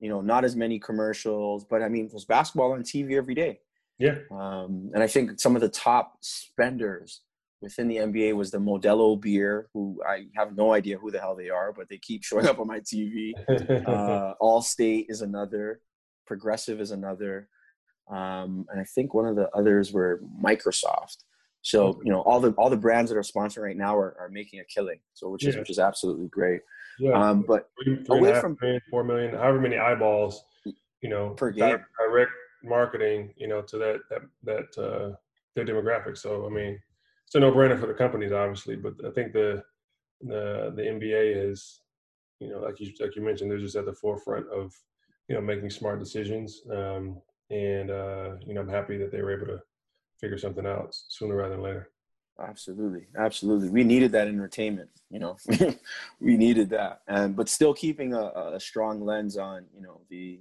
You 0.00 0.10
know, 0.10 0.20
not 0.20 0.44
as 0.44 0.54
many 0.54 0.78
commercials, 0.78 1.64
but 1.64 1.82
I 1.82 1.88
mean, 1.88 2.08
there's 2.10 2.26
basketball 2.26 2.72
on 2.72 2.82
TV 2.82 3.16
every 3.16 3.34
day. 3.34 3.60
Yeah. 3.98 4.18
Um, 4.30 4.90
and 4.92 5.02
I 5.02 5.06
think 5.06 5.40
some 5.40 5.56
of 5.56 5.62
the 5.62 5.70
top 5.70 6.18
spenders 6.20 7.22
within 7.60 7.88
the 7.88 7.96
NBA 7.96 8.34
was 8.34 8.50
the 8.50 8.58
Modelo 8.58 9.20
beer, 9.20 9.68
who 9.72 10.00
I 10.06 10.26
have 10.36 10.56
no 10.56 10.72
idea 10.72 10.98
who 10.98 11.10
the 11.10 11.20
hell 11.20 11.36
they 11.36 11.50
are, 11.50 11.72
but 11.72 11.88
they 11.88 11.98
keep 11.98 12.24
showing 12.24 12.46
up 12.46 12.58
on 12.58 12.66
my 12.66 12.80
TV. 12.80 13.32
uh, 13.88 14.34
Allstate 14.40 15.06
is 15.08 15.22
another, 15.22 15.80
Progressive 16.26 16.80
is 16.80 16.90
another, 16.90 17.48
um, 18.10 18.66
and 18.70 18.80
I 18.80 18.84
think 18.94 19.14
one 19.14 19.26
of 19.26 19.36
the 19.36 19.48
others 19.50 19.92
were 19.92 20.22
Microsoft. 20.42 21.18
So 21.62 22.00
you 22.04 22.12
know 22.12 22.20
all 22.20 22.38
the 22.38 22.52
all 22.52 22.70
the 22.70 22.76
brands 22.76 23.10
that 23.10 23.16
are 23.16 23.22
sponsoring 23.22 23.62
right 23.64 23.76
now 23.76 23.96
are, 23.96 24.16
are 24.20 24.28
making 24.30 24.60
a 24.60 24.64
killing. 24.64 25.00
So 25.14 25.30
which 25.30 25.44
is 25.44 25.56
yeah. 25.56 25.60
which 25.60 25.70
is 25.70 25.80
absolutely 25.80 26.28
great. 26.28 26.60
Yeah. 27.00 27.12
Um, 27.12 27.44
but 27.46 27.70
three, 27.82 28.04
three 28.04 28.18
away 28.18 28.40
from 28.40 28.56
million, 28.60 28.80
four 28.88 29.02
million, 29.02 29.34
however 29.34 29.60
many 29.60 29.76
eyeballs, 29.76 30.44
you 30.64 31.10
know, 31.10 31.30
per 31.30 31.50
game, 31.50 31.78
direct 31.98 32.30
marketing, 32.62 33.34
you 33.36 33.48
know, 33.48 33.62
to 33.62 33.78
that 33.78 34.00
that 34.10 34.22
that 34.44 34.82
uh, 34.82 35.16
their 35.56 35.64
demographic. 35.64 36.16
So 36.16 36.46
I 36.46 36.50
mean, 36.50 36.78
it's 37.26 37.34
a 37.34 37.40
no-brainer 37.40 37.78
for 37.78 37.86
the 37.86 37.94
companies, 37.94 38.32
obviously. 38.32 38.76
But 38.76 38.94
I 39.04 39.10
think 39.10 39.32
the 39.32 39.62
the 40.22 40.72
the 40.74 40.82
NBA 40.82 41.50
is, 41.50 41.82
you 42.40 42.50
know, 42.50 42.60
like 42.60 42.80
you 42.80 42.92
like 43.00 43.16
you 43.16 43.22
mentioned, 43.22 43.50
they're 43.50 43.58
just 43.58 43.76
at 43.76 43.84
the 43.84 43.92
forefront 43.92 44.48
of 44.48 44.72
you 45.28 45.34
know 45.34 45.40
making 45.40 45.70
smart 45.70 45.98
decisions. 45.98 46.62
Um, 46.70 47.20
and 47.50 47.90
uh, 47.90 48.36
you 48.46 48.54
know, 48.54 48.60
I'm 48.60 48.68
happy 48.68 48.96
that 48.98 49.10
they 49.10 49.22
were 49.22 49.36
able 49.36 49.46
to 49.46 49.60
figure 50.20 50.38
something 50.38 50.66
out 50.66 50.88
sooner 50.90 51.36
rather 51.36 51.50
than 51.50 51.62
later. 51.62 51.90
Absolutely, 52.38 53.06
absolutely. 53.16 53.70
We 53.70 53.82
needed 53.82 54.12
that 54.12 54.28
entertainment, 54.28 54.90
you 55.10 55.18
know. 55.18 55.36
we 56.20 56.36
needed 56.36 56.70
that, 56.70 57.00
and 57.08 57.34
but 57.34 57.48
still 57.48 57.74
keeping 57.74 58.12
a, 58.12 58.52
a 58.54 58.60
strong 58.60 59.04
lens 59.04 59.36
on, 59.36 59.64
you 59.74 59.80
know, 59.80 60.00
the 60.10 60.40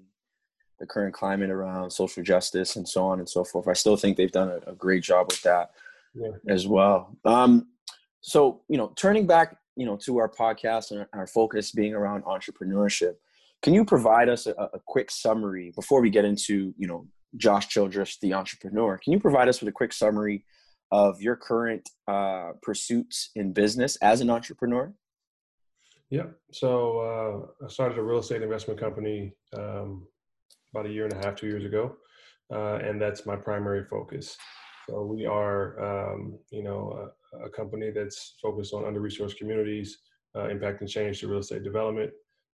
the 0.79 0.85
current 0.85 1.13
climate 1.13 1.49
around 1.49 1.89
social 1.89 2.21
justice 2.21 2.75
and 2.75 2.87
so 2.87 3.05
on 3.05 3.19
and 3.19 3.29
so 3.29 3.43
forth. 3.43 3.67
I 3.67 3.73
still 3.73 3.95
think 3.95 4.17
they've 4.17 4.31
done 4.31 4.49
a, 4.49 4.71
a 4.71 4.75
great 4.75 5.03
job 5.03 5.27
with 5.29 5.41
that 5.43 5.71
yeah. 6.15 6.31
as 6.47 6.67
well. 6.67 7.17
Um, 7.25 7.67
so 8.25 8.61
you 8.67 8.77
know 8.77 8.91
turning 8.95 9.27
back 9.27 9.55
you 9.75 9.85
know 9.85 9.95
to 9.95 10.17
our 10.17 10.29
podcast 10.29 10.91
and 10.91 11.05
our 11.13 11.27
focus 11.27 11.71
being 11.71 11.93
around 11.93 12.23
entrepreneurship 12.23 13.13
can 13.61 13.73
you 13.73 13.85
provide 13.85 14.29
us 14.29 14.47
a, 14.47 14.51
a 14.51 14.79
quick 14.87 15.11
summary 15.11 15.71
before 15.75 16.01
we 16.01 16.09
get 16.09 16.25
into 16.25 16.73
you 16.77 16.87
know 16.87 17.05
josh 17.37 17.67
childress 17.67 18.17
the 18.21 18.33
entrepreneur 18.33 18.97
can 18.97 19.13
you 19.13 19.19
provide 19.19 19.47
us 19.47 19.59
with 19.59 19.69
a 19.69 19.71
quick 19.71 19.93
summary 19.93 20.43
of 20.91 21.21
your 21.21 21.35
current 21.35 21.87
uh, 22.07 22.51
pursuits 22.61 23.29
in 23.35 23.53
business 23.53 23.95
as 23.97 24.21
an 24.21 24.29
entrepreneur 24.31 24.91
yeah 26.09 26.25
so 26.51 27.47
uh, 27.61 27.65
i 27.65 27.67
started 27.67 27.97
a 27.99 28.01
real 28.01 28.19
estate 28.19 28.41
investment 28.41 28.79
company 28.79 29.33
um, 29.55 30.07
about 30.73 30.87
a 30.87 30.89
year 30.89 31.03
and 31.05 31.13
a 31.13 31.25
half 31.25 31.35
two 31.35 31.47
years 31.47 31.63
ago 31.63 31.95
uh, 32.51 32.77
and 32.77 32.99
that's 32.99 33.25
my 33.27 33.35
primary 33.35 33.85
focus 33.85 34.35
so 34.87 35.03
we 35.03 35.25
are, 35.25 36.13
um, 36.13 36.37
you 36.51 36.63
know, 36.63 37.09
a, 37.33 37.45
a, 37.45 37.49
company 37.49 37.89
that's 37.89 38.35
focused 38.41 38.73
on 38.73 38.85
under-resourced 38.85 39.37
communities, 39.37 39.99
uh, 40.35 40.43
impacting 40.43 40.87
change 40.87 41.19
to 41.19 41.27
real 41.27 41.39
estate 41.39 41.63
development. 41.63 42.11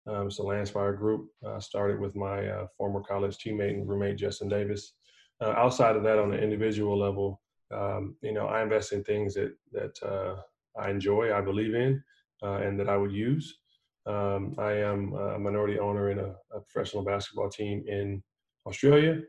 Um, 0.06 0.30
so 0.30 0.44
Landspire 0.44 0.96
Group 0.96 1.28
uh, 1.44 1.58
started 1.60 2.00
with 2.00 2.14
my 2.14 2.46
uh, 2.46 2.66
former 2.76 3.00
college 3.00 3.36
teammate 3.38 3.70
and 3.70 3.88
roommate 3.88 4.16
Justin 4.16 4.48
Davis. 4.48 4.94
Uh, 5.40 5.54
outside 5.56 5.96
of 5.96 6.02
that, 6.04 6.18
on 6.18 6.32
an 6.32 6.40
individual 6.40 6.98
level, 6.98 7.40
um, 7.74 8.16
you 8.22 8.32
know, 8.32 8.46
I 8.46 8.62
invest 8.62 8.92
in 8.92 9.02
things 9.04 9.34
that 9.34 9.54
that 9.72 10.02
uh, 10.02 10.36
I 10.78 10.90
enjoy, 10.90 11.34
I 11.34 11.40
believe 11.40 11.74
in, 11.74 12.02
uh, 12.42 12.56
and 12.56 12.78
that 12.78 12.88
I 12.88 12.96
would 12.96 13.12
use. 13.12 13.58
Um, 14.06 14.54
I 14.58 14.72
am 14.72 15.12
a 15.14 15.38
minority 15.38 15.78
owner 15.78 16.10
in 16.10 16.18
a, 16.18 16.34
a 16.54 16.60
professional 16.68 17.04
basketball 17.04 17.48
team 17.48 17.84
in 17.86 18.22
Australia. 18.66 19.20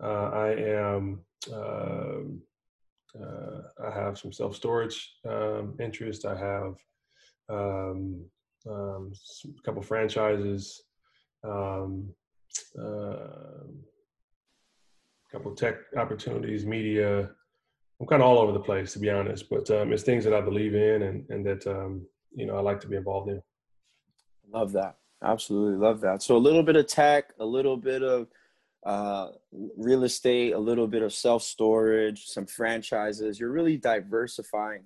I 0.00 0.54
am 0.56 1.20
um, 1.52 2.42
uh, 3.22 3.62
I 3.86 3.90
have 3.90 4.18
some 4.18 4.32
self 4.32 4.54
storage 4.54 5.14
um, 5.28 5.76
interest. 5.80 6.24
I 6.24 6.36
have 6.36 6.74
um, 7.48 8.24
um, 8.68 9.12
a 9.46 9.62
couple 9.64 9.82
franchises, 9.82 10.82
um, 11.44 12.12
uh, 12.78 13.64
a 13.64 13.66
couple 15.32 15.54
tech 15.54 15.76
opportunities, 15.96 16.66
media. 16.66 17.30
I'm 18.00 18.06
kind 18.06 18.22
of 18.22 18.28
all 18.28 18.38
over 18.38 18.52
the 18.52 18.60
place, 18.60 18.92
to 18.92 18.98
be 18.98 19.10
honest. 19.10 19.48
But 19.50 19.70
um, 19.70 19.92
it's 19.92 20.02
things 20.04 20.24
that 20.24 20.34
I 20.34 20.40
believe 20.40 20.74
in 20.74 21.02
and 21.02 21.28
and 21.30 21.44
that 21.46 21.66
um, 21.66 22.06
you 22.34 22.46
know 22.46 22.56
I 22.56 22.60
like 22.60 22.80
to 22.80 22.88
be 22.88 22.96
involved 22.96 23.30
in. 23.30 23.42
Love 24.50 24.72
that. 24.72 24.96
Absolutely 25.22 25.78
love 25.78 26.00
that. 26.00 26.22
So 26.22 26.36
a 26.36 26.38
little 26.38 26.62
bit 26.62 26.76
of 26.76 26.86
tech, 26.86 27.32
a 27.40 27.44
little 27.44 27.76
bit 27.76 28.02
of 28.02 28.28
uh, 28.84 29.28
real 29.76 30.04
estate, 30.04 30.52
a 30.52 30.58
little 30.58 30.86
bit 30.86 31.02
of 31.02 31.12
self 31.12 31.42
storage, 31.42 32.26
some 32.26 32.46
franchises. 32.46 33.38
You're 33.38 33.52
really 33.52 33.76
diversifying 33.76 34.84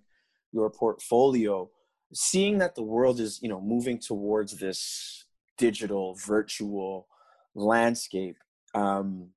your 0.52 0.70
portfolio. 0.70 1.70
Seeing 2.14 2.58
that 2.58 2.74
the 2.74 2.82
world 2.82 3.20
is, 3.20 3.40
you 3.42 3.48
know, 3.48 3.60
moving 3.60 3.98
towards 3.98 4.58
this 4.58 5.24
digital, 5.56 6.14
virtual 6.14 7.06
landscape, 7.54 8.36
um, 8.74 9.28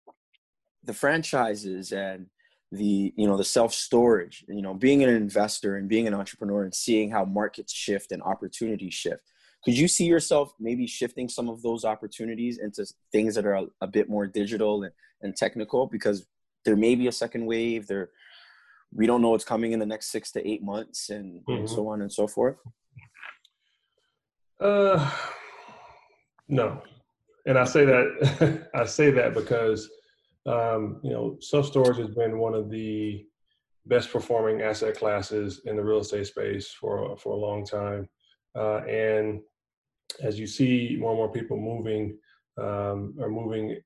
the 0.83 0.93
franchises 0.93 1.91
and 1.91 2.27
the 2.71 3.13
you 3.15 3.27
know 3.27 3.37
the 3.37 3.43
self 3.43 3.73
storage 3.73 4.43
you 4.47 4.61
know 4.61 4.73
being 4.73 5.03
an 5.03 5.09
investor 5.09 5.77
and 5.77 5.87
being 5.87 6.07
an 6.07 6.13
entrepreneur 6.13 6.63
and 6.63 6.73
seeing 6.73 7.11
how 7.11 7.23
markets 7.23 7.71
shift 7.71 8.11
and 8.11 8.21
opportunities 8.23 8.93
shift 8.93 9.31
could 9.65 9.77
you 9.77 9.87
see 9.87 10.05
yourself 10.05 10.53
maybe 10.59 10.85
shifting 10.87 11.27
some 11.27 11.49
of 11.49 11.61
those 11.63 11.83
opportunities 11.83 12.59
into 12.59 12.85
things 13.11 13.35
that 13.35 13.45
are 13.45 13.55
a, 13.55 13.65
a 13.81 13.87
bit 13.87 14.07
more 14.07 14.27
digital 14.27 14.83
and, 14.83 14.93
and 15.21 15.35
technical? 15.35 15.87
Because 15.87 16.25
there 16.63 16.75
may 16.75 16.95
be 16.95 17.07
a 17.07 17.11
second 17.11 17.45
wave 17.45 17.87
there 17.87 18.09
we 18.93 19.05
don't 19.05 19.21
know 19.21 19.29
what's 19.29 19.43
coming 19.43 19.73
in 19.73 19.79
the 19.79 19.85
next 19.85 20.11
six 20.11 20.31
to 20.31 20.47
eight 20.47 20.63
months 20.63 21.09
and, 21.09 21.41
mm-hmm. 21.41 21.51
and 21.51 21.69
so 21.69 21.87
on 21.87 22.01
and 22.01 22.11
so 22.11 22.27
forth. 22.27 22.55
Uh 24.59 25.11
no. 26.47 26.81
And 27.45 27.57
i 27.57 27.65
say 27.65 27.85
that 27.85 28.69
i 28.73 28.85
say 28.85 29.11
that 29.11 29.33
because 29.33 29.89
um, 30.45 31.01
you 31.03 31.09
know 31.09 31.37
self 31.41 31.65
storage 31.65 31.97
has 31.97 32.11
been 32.11 32.37
one 32.37 32.53
of 32.53 32.69
the 32.69 33.25
best 33.87 34.11
performing 34.11 34.61
asset 34.61 34.97
classes 34.97 35.61
in 35.65 35.75
the 35.75 35.83
real 35.83 35.99
estate 35.99 36.27
space 36.27 36.71
for 36.79 37.17
for 37.17 37.33
a 37.33 37.37
long 37.37 37.65
time. 37.65 38.07
Uh, 38.55 38.77
and 38.85 39.41
as 40.21 40.39
you 40.39 40.47
see 40.47 40.97
more 40.99 41.11
and 41.11 41.17
more 41.17 41.31
people 41.31 41.57
moving 41.57 42.17
um, 42.57 43.15
are 43.21 43.29
moving 43.29 43.77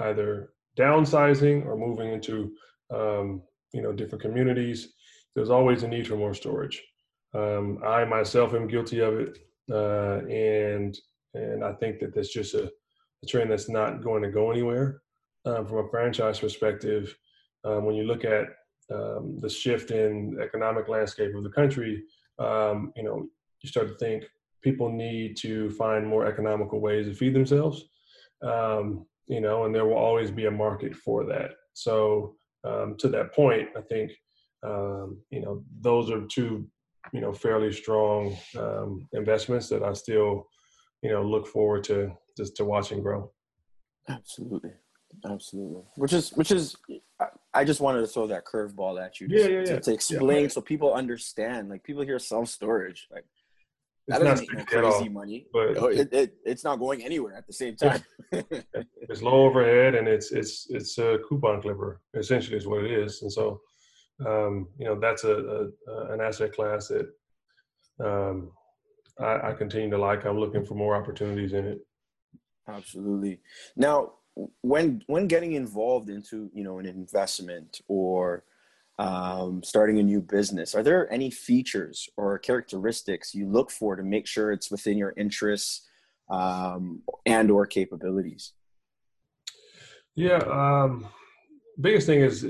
either 0.00 0.52
downsizing 0.76 1.64
or 1.64 1.76
moving 1.76 2.12
into 2.12 2.52
um, 2.94 3.42
you 3.72 3.82
know 3.82 3.92
different 3.92 4.22
communities 4.22 4.92
there's 5.34 5.50
always 5.50 5.82
a 5.82 5.88
need 5.88 6.06
for 6.06 6.16
more 6.16 6.34
storage. 6.34 6.82
Um, 7.34 7.80
i 7.84 8.04
myself 8.04 8.54
am 8.54 8.66
guilty 8.66 9.00
of 9.00 9.14
it 9.20 9.38
uh, 9.70 10.18
and 10.28 10.98
and 11.34 11.62
i 11.62 11.72
think 11.74 11.98
that 11.98 12.14
that's 12.14 12.32
just 12.32 12.54
a, 12.54 12.64
a 13.22 13.26
trend 13.26 13.50
that's 13.50 13.68
not 13.68 14.02
going 14.02 14.22
to 14.22 14.30
go 14.30 14.50
anywhere. 14.50 15.02
Um, 15.44 15.64
from 15.66 15.78
a 15.78 15.88
franchise 15.88 16.40
perspective 16.40 17.16
um, 17.64 17.84
when 17.84 17.94
you 17.94 18.04
look 18.04 18.24
at 18.24 18.46
um, 18.92 19.38
the 19.40 19.48
shift 19.48 19.90
in 19.92 20.38
economic 20.42 20.88
landscape 20.88 21.34
of 21.34 21.44
the 21.44 21.50
country 21.50 22.02
you 22.38 23.04
know 23.06 23.28
you 23.62 23.68
start 23.68 23.88
to 23.88 23.94
think 23.96 24.24
people 24.66 24.90
need 24.90 25.36
to 25.36 25.70
find 25.70 26.04
more 26.04 26.26
economical 26.26 26.80
ways 26.80 27.06
to 27.06 27.14
feed 27.14 27.32
themselves. 27.32 27.84
Um, 28.42 29.06
you 29.28 29.40
know, 29.40 29.64
and 29.64 29.72
there 29.72 29.86
will 29.86 30.04
always 30.08 30.32
be 30.32 30.46
a 30.46 30.50
market 30.50 30.92
for 30.96 31.24
that. 31.26 31.50
So 31.74 32.34
um, 32.66 32.96
to 32.98 33.08
that 33.10 33.32
point, 33.32 33.68
I 33.76 33.82
think 33.82 34.10
um, 34.64 35.22
you 35.30 35.40
know 35.40 35.62
those 35.80 36.10
are 36.10 36.22
two 36.26 36.66
you 37.12 37.20
know 37.20 37.32
fairly 37.32 37.72
strong 37.72 38.36
um, 38.58 39.08
investments 39.12 39.68
that 39.68 39.84
I 39.84 39.92
still 39.92 40.48
you 41.02 41.10
know 41.12 41.22
look 41.22 41.46
forward 41.46 41.84
to 41.84 42.12
just 42.36 42.56
to 42.56 42.64
watching 42.64 43.02
grow. 43.02 43.30
Absolutely, 44.08 44.72
absolutely. 45.30 45.84
Which 45.94 46.12
is 46.12 46.30
which 46.30 46.50
is 46.50 46.76
I 47.54 47.64
just 47.64 47.80
wanted 47.80 48.00
to 48.00 48.08
throw 48.08 48.26
that 48.26 48.44
curveball 48.44 49.00
at 49.04 49.20
you, 49.20 49.28
yeah, 49.30 49.46
yeah, 49.46 49.58
yeah. 49.60 49.64
To, 49.64 49.80
to 49.80 49.94
explain 49.94 50.42
yeah. 50.42 50.48
so 50.48 50.60
people 50.60 50.92
understand. 50.92 51.68
Like 51.68 51.84
people 51.84 52.02
hear 52.02 52.18
self 52.18 52.48
storage, 52.48 53.06
like 53.12 53.24
that 54.08 54.22
doesn't 54.22 54.52
make 54.52 54.72
no 54.72 54.90
crazy 54.90 55.08
money, 55.08 55.46
but 55.52 55.76
it, 55.92 56.12
it, 56.12 56.34
it's 56.44 56.64
not 56.64 56.76
going 56.76 57.02
anywhere 57.02 57.34
at 57.34 57.46
the 57.46 57.52
same 57.52 57.76
time. 57.76 58.02
it's 58.32 59.22
low 59.22 59.46
overhead 59.46 59.94
and 59.94 60.06
it's 60.06 60.30
it's 60.30 60.68
it's 60.70 60.96
a 60.98 61.18
coupon 61.28 61.60
clipper 61.60 62.00
essentially 62.14 62.56
is 62.56 62.66
what 62.66 62.84
it 62.84 62.90
is, 62.90 63.22
and 63.22 63.32
so 63.32 63.60
um, 64.24 64.68
you 64.78 64.86
know 64.86 64.98
that's 64.98 65.24
a, 65.24 65.34
a, 65.88 66.12
an 66.12 66.20
asset 66.20 66.52
class 66.52 66.88
that 66.88 67.08
um, 68.04 68.52
I, 69.20 69.50
I 69.50 69.52
continue 69.54 69.90
to 69.90 69.98
like. 69.98 70.24
I'm 70.24 70.38
looking 70.38 70.64
for 70.64 70.74
more 70.74 70.94
opportunities 70.94 71.52
in 71.52 71.66
it. 71.66 71.80
Absolutely. 72.68 73.40
Now, 73.76 74.12
when 74.62 75.02
when 75.06 75.26
getting 75.26 75.52
involved 75.52 76.10
into 76.10 76.50
you 76.54 76.64
know 76.64 76.78
an 76.78 76.86
investment 76.86 77.80
or 77.88 78.44
um, 78.98 79.62
starting 79.62 79.98
a 79.98 80.02
new 80.02 80.20
business? 80.20 80.74
Are 80.74 80.82
there 80.82 81.12
any 81.12 81.30
features 81.30 82.08
or 82.16 82.38
characteristics 82.38 83.34
you 83.34 83.48
look 83.48 83.70
for 83.70 83.96
to 83.96 84.02
make 84.02 84.26
sure 84.26 84.52
it's 84.52 84.70
within 84.70 84.96
your 84.96 85.12
interests 85.16 85.86
um, 86.30 87.02
and 87.24 87.50
or 87.50 87.66
capabilities? 87.66 88.52
Yeah 90.14 90.38
um, 90.38 91.06
biggest 91.80 92.06
thing 92.06 92.20
is 92.20 92.44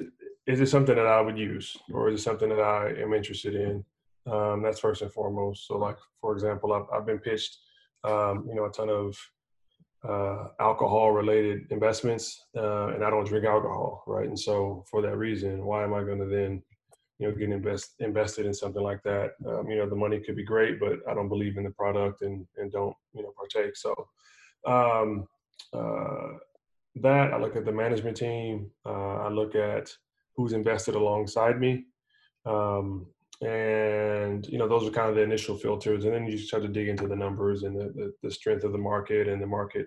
is 0.46 0.60
it 0.60 0.68
something 0.68 0.94
that 0.94 1.06
i 1.06 1.20
would 1.20 1.36
use 1.36 1.76
or 1.92 2.08
is 2.08 2.20
it 2.20 2.22
something 2.22 2.48
that 2.48 2.60
i 2.60 2.90
am 3.00 3.12
interested 3.12 3.54
in? 3.54 3.84
Um, 4.30 4.60
that's 4.62 4.80
first 4.80 5.02
and 5.02 5.12
foremost. 5.12 5.66
So 5.66 5.76
like 5.78 5.96
for 6.20 6.32
example 6.32 6.72
i've, 6.72 6.86
I've 6.92 7.06
been 7.06 7.18
pitched 7.18 7.58
um, 8.04 8.44
you 8.48 8.54
know 8.54 8.66
a 8.66 8.70
ton 8.70 8.88
of 8.88 9.16
uh, 10.08 10.48
alcohol 10.60 11.12
related 11.12 11.70
investments 11.70 12.44
uh, 12.56 12.88
and 12.88 13.04
I 13.04 13.10
don't 13.10 13.26
drink 13.26 13.44
alcohol, 13.44 14.04
right? 14.06 14.28
And 14.28 14.38
so 14.38 14.84
for 14.90 15.02
that 15.02 15.16
reason, 15.16 15.64
why 15.64 15.84
am 15.84 15.94
I 15.94 16.02
going 16.02 16.18
to 16.18 16.26
then, 16.26 16.62
you 17.18 17.28
know, 17.28 17.34
get 17.34 17.50
invest, 17.50 17.94
invested 17.98 18.46
in 18.46 18.54
something 18.54 18.82
like 18.82 19.02
that? 19.02 19.32
Um, 19.46 19.68
you 19.68 19.76
know, 19.76 19.88
the 19.88 19.96
money 19.96 20.20
could 20.20 20.36
be 20.36 20.44
great, 20.44 20.78
but 20.78 21.00
I 21.08 21.14
don't 21.14 21.28
believe 21.28 21.56
in 21.56 21.64
the 21.64 21.70
product 21.70 22.22
and, 22.22 22.46
and 22.56 22.70
don't, 22.70 22.96
you 23.14 23.22
know, 23.22 23.32
partake. 23.36 23.76
So 23.76 23.94
um, 24.66 25.26
uh, 25.72 26.38
that 26.96 27.32
I 27.32 27.38
look 27.38 27.56
at 27.56 27.64
the 27.64 27.72
management 27.72 28.16
team. 28.16 28.70
Uh, 28.84 29.16
I 29.16 29.28
look 29.28 29.54
at 29.54 29.90
who's 30.36 30.52
invested 30.52 30.94
alongside 30.94 31.60
me. 31.60 31.84
Um, 32.44 33.06
and 33.42 34.46
you 34.46 34.56
know 34.58 34.66
those 34.66 34.86
are 34.86 34.90
kind 34.90 35.10
of 35.10 35.14
the 35.14 35.22
initial 35.22 35.56
filters 35.56 36.04
and 36.04 36.14
then 36.14 36.26
you 36.26 36.38
start 36.38 36.62
to 36.62 36.68
dig 36.68 36.88
into 36.88 37.06
the 37.06 37.14
numbers 37.14 37.64
and 37.64 37.78
the, 37.78 37.92
the, 37.94 38.12
the 38.22 38.30
strength 38.30 38.64
of 38.64 38.72
the 38.72 38.78
market 38.78 39.28
and 39.28 39.42
the 39.42 39.46
market 39.46 39.86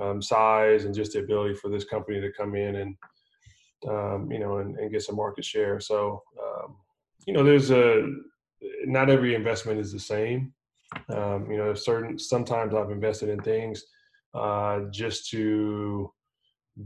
um, 0.00 0.20
size 0.20 0.84
and 0.84 0.94
just 0.94 1.12
the 1.12 1.20
ability 1.20 1.54
for 1.54 1.68
this 1.68 1.84
company 1.84 2.20
to 2.20 2.32
come 2.32 2.54
in 2.56 2.76
and 2.76 2.96
um, 3.88 4.30
you 4.30 4.38
know 4.38 4.58
and, 4.58 4.76
and, 4.78 4.90
get 4.90 5.02
some 5.02 5.16
market 5.16 5.44
share. 5.44 5.80
So 5.80 6.22
um, 6.42 6.76
you 7.26 7.32
know 7.32 7.44
there's 7.44 7.70
a 7.70 8.06
not 8.84 9.10
every 9.10 9.34
investment 9.34 9.78
is 9.80 9.92
the 9.92 10.00
same. 10.00 10.52
Um, 11.08 11.50
you 11.50 11.56
know 11.56 11.72
certain 11.72 12.18
sometimes 12.18 12.74
i've 12.74 12.90
invested 12.90 13.28
in 13.28 13.40
things 13.40 13.84
uh, 14.34 14.80
just 14.90 15.30
to 15.30 16.12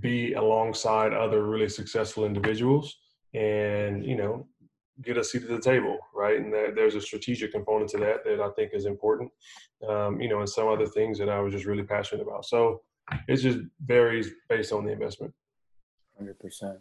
be 0.00 0.34
alongside 0.34 1.14
other 1.14 1.44
really 1.44 1.68
successful 1.68 2.26
individuals. 2.26 2.94
And 3.32 4.04
you 4.04 4.16
know 4.16 4.46
get 5.02 5.16
a 5.16 5.24
seat 5.24 5.42
at 5.42 5.48
the 5.48 5.60
table, 5.60 5.98
right? 6.14 6.38
And 6.38 6.52
that, 6.52 6.74
there's 6.74 6.94
a 6.94 7.00
strategic 7.00 7.52
component 7.52 7.90
to 7.90 7.98
that 7.98 8.24
that 8.24 8.40
I 8.40 8.50
think 8.50 8.72
is 8.72 8.86
important, 8.86 9.30
um, 9.88 10.20
you 10.20 10.28
know, 10.28 10.40
and 10.40 10.48
some 10.48 10.68
other 10.68 10.86
things 10.86 11.18
that 11.18 11.28
I 11.28 11.40
was 11.40 11.52
just 11.52 11.66
really 11.66 11.82
passionate 11.82 12.22
about. 12.22 12.44
So 12.44 12.82
it 13.28 13.36
just 13.36 13.58
varies 13.84 14.30
based 14.48 14.72
on 14.72 14.84
the 14.84 14.92
investment. 14.92 15.34
Hundred 16.16 16.38
percent. 16.38 16.78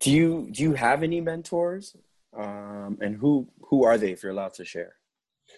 Do 0.00 0.10
you 0.12 0.48
do 0.52 0.62
you 0.62 0.74
have 0.74 1.02
any 1.02 1.20
mentors, 1.20 1.96
um, 2.36 2.98
and 3.00 3.16
who 3.16 3.48
who 3.62 3.84
are 3.84 3.98
they? 3.98 4.12
If 4.12 4.22
you're 4.22 4.32
allowed 4.32 4.54
to 4.54 4.64
share. 4.64 4.94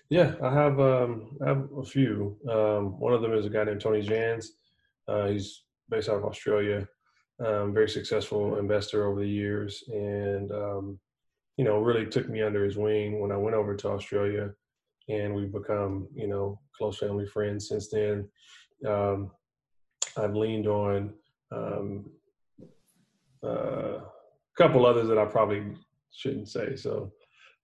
Yeah, 0.08 0.34
I 0.42 0.52
have 0.54 0.80
um, 0.80 1.36
I 1.44 1.48
have 1.48 1.68
a 1.76 1.84
few. 1.84 2.36
Um, 2.48 2.98
one 3.00 3.12
of 3.12 3.22
them 3.22 3.34
is 3.34 3.46
a 3.46 3.50
guy 3.50 3.64
named 3.64 3.80
Tony 3.80 4.00
Jans. 4.00 4.52
Uh, 5.08 5.26
he's 5.26 5.64
based 5.88 6.08
out 6.08 6.16
of 6.16 6.24
Australia. 6.24 6.88
Um, 7.44 7.74
very 7.74 7.88
successful 7.88 8.58
investor 8.58 9.06
over 9.06 9.20
the 9.20 9.28
years, 9.28 9.82
and 9.88 10.52
um, 10.52 11.00
you 11.60 11.66
know, 11.66 11.76
really 11.76 12.06
took 12.06 12.26
me 12.26 12.40
under 12.40 12.64
his 12.64 12.78
wing 12.78 13.20
when 13.20 13.30
I 13.30 13.36
went 13.36 13.54
over 13.54 13.76
to 13.76 13.88
Australia, 13.90 14.50
and 15.10 15.34
we've 15.34 15.52
become 15.52 16.08
you 16.14 16.26
know 16.26 16.58
close 16.74 16.96
family 16.96 17.26
friends 17.26 17.68
since 17.68 17.90
then. 17.90 18.26
Um, 18.88 19.30
I've 20.16 20.34
leaned 20.34 20.66
on 20.66 21.12
um, 21.52 22.06
uh, 23.44 23.98
a 23.98 24.02
couple 24.56 24.86
others 24.86 25.08
that 25.08 25.18
I 25.18 25.26
probably 25.26 25.64
shouldn't 26.10 26.48
say. 26.48 26.76
So 26.76 27.12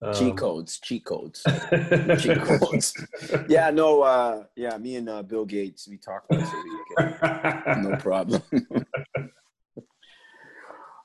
um, 0.03 0.12
cheat 0.12 0.37
codes, 0.37 0.79
cheat 0.79 1.07
codes, 1.07 1.43
cheat 2.19 2.38
codes. 2.43 2.93
Yeah, 3.49 3.71
no, 3.71 4.03
uh, 4.03 4.45
yeah, 4.57 4.76
me 4.76 4.97
and 4.97 5.09
uh, 5.09 5.23
Bill 5.23 5.47
Gates, 5.47 5.88
we 5.88 5.97
talked 5.97 6.31
about 6.31 6.53
it. 6.99 7.79
no 7.79 7.97
problem. 7.97 8.43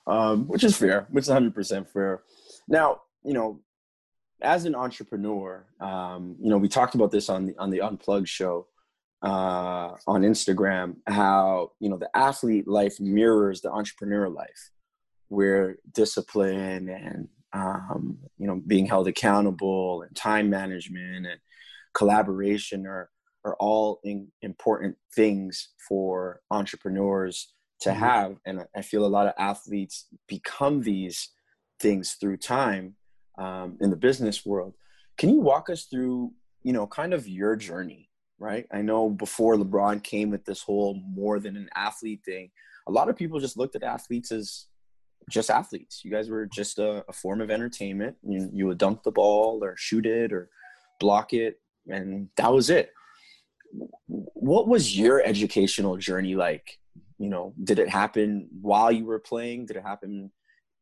um, 0.08 0.46
which 0.50 0.66
is 0.66 0.76
fair, 0.76 1.08
which 1.10 1.24
is 1.24 1.30
100% 1.30 1.88
fair. 1.88 2.24
Now, 2.72 3.02
you 3.24 3.34
know, 3.34 3.60
as 4.42 4.64
an 4.64 4.76
entrepreneur, 4.76 5.68
um, 5.82 6.38
you 6.42 6.50
know, 6.50 6.58
we 6.58 6.70
talked 6.70 6.96
about 6.96 7.12
this 7.12 7.30
on 7.30 7.48
the 7.48 7.58
on 7.58 7.70
the 7.70 7.82
Unplugged 7.82 8.30
show 8.30 8.68
uh, 9.22 9.96
on 10.08 10.22
Instagram. 10.22 10.96
How 11.06 11.74
you 11.82 11.90
know 11.90 11.98
the 11.98 12.10
athlete 12.16 12.70
life 12.70 13.00
mirrors 13.00 13.60
the 13.60 13.70
entrepreneur 13.70 14.30
life, 14.30 14.72
where 15.28 15.76
discipline 15.92 16.90
and 16.90 17.28
um, 17.52 18.18
you 18.38 18.48
know 18.48 18.62
being 18.66 18.86
held 18.86 19.10
accountable 19.10 20.04
and 20.04 20.16
time 20.16 20.50
management 20.50 21.28
and 21.28 21.40
collaboration 21.94 22.88
are 22.88 23.10
are 23.44 23.58
all 23.60 24.00
in, 24.06 24.30
important 24.42 24.96
things 25.14 25.70
for 25.90 26.40
entrepreneurs 26.52 27.54
to 27.82 27.90
mm-hmm. 27.90 28.00
have 28.00 28.36
and 28.46 28.64
i 28.76 28.82
feel 28.82 29.04
a 29.04 29.08
lot 29.08 29.26
of 29.26 29.34
athletes 29.40 30.06
become 30.28 30.82
these 30.82 31.32
things 31.82 32.14
through 32.14 32.38
time 32.38 32.96
um, 33.38 33.78
in 33.82 33.90
the 33.90 33.96
business 33.96 34.46
world 34.46 34.74
can 35.18 35.30
you 35.30 35.42
walk 35.42 35.70
us 35.70 35.86
through 35.86 36.32
you 36.64 36.74
know 36.74 36.88
kind 36.88 37.14
of 37.14 37.28
your 37.28 37.56
journey 37.56 38.10
right 38.40 38.68
i 38.72 38.82
know 38.82 39.10
before 39.10 39.56
lebron 39.56 40.02
came 40.04 40.30
with 40.30 40.46
this 40.46 40.62
whole 40.62 41.00
more 41.08 41.40
than 41.40 41.56
an 41.58 41.70
athlete 41.76 42.22
thing 42.24 42.50
a 42.88 42.92
lot 42.92 43.10
of 43.10 43.16
people 43.16 43.40
just 43.40 43.58
looked 43.58 43.76
at 43.76 43.84
athletes 43.84 44.32
as 44.32 44.68
just 45.30 45.50
athletes. 45.50 46.02
You 46.04 46.12
guys 46.12 46.30
were 46.30 46.46
just 46.46 46.80
a, 46.80 47.04
a 47.08 47.14
form 47.14 47.42
of 47.42 47.52
entertainment. 47.52 48.18
You, 48.24 48.50
you 48.54 48.68
would 48.68 48.78
dunk 48.78 49.04
the 49.04 49.12
ball 49.12 49.64
or 49.64 49.76
shoot 49.78 50.06
it 50.06 50.34
or 50.34 50.50
block 51.00 51.34
it, 51.34 51.60
and 51.88 52.30
that 52.38 52.52
was 52.52 52.70
it. 52.70 52.92
What 54.08 54.68
was 54.68 54.98
your 54.98 55.24
educational 55.24 55.98
journey 55.98 56.36
like? 56.36 56.78
You 57.18 57.30
know, 57.30 57.54
did 57.64 57.80
it 57.80 57.90
happen 57.90 58.50
while 58.62 58.92
you 58.92 59.06
were 59.06 59.20
playing? 59.20 59.68
Did 59.68 59.78
it 59.78 59.84
happen 59.84 60.32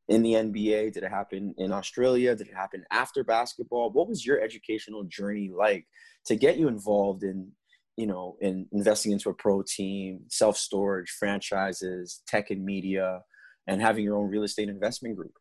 in 0.10 0.22
the 0.22 0.34
NBA? 0.34 0.94
Did 0.94 1.04
it 1.04 1.10
happen 1.10 1.56
in 1.58 1.72
Australia? 1.72 2.36
Did 2.36 2.48
it 2.48 2.56
happen 2.56 2.84
after 2.92 3.24
basketball? 3.24 3.92
What 3.92 4.10
was 4.10 4.26
your 4.26 4.42
educational 4.42 5.04
journey 5.06 5.50
like 5.56 5.88
to 6.26 6.36
get 6.36 6.58
you 6.58 6.68
involved 6.68 7.24
in, 7.24 7.52
you 7.96 8.08
know, 8.08 8.36
in 8.42 8.68
investing 8.74 9.14
into 9.14 9.30
a 9.30 9.34
pro 9.34 9.64
team, 9.64 10.26
self 10.28 10.58
storage, 10.58 11.10
franchises, 11.18 12.22
tech 12.28 12.52
and 12.52 12.66
media? 12.66 13.22
and 13.70 13.82
having 13.82 14.04
your 14.04 14.18
own 14.18 14.30
real 14.30 14.44
estate 14.44 14.68
investment 14.68 15.16
group? 15.16 15.34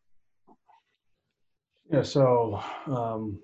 Yeah, 1.90 2.02
so 2.02 2.60
um, 2.86 3.40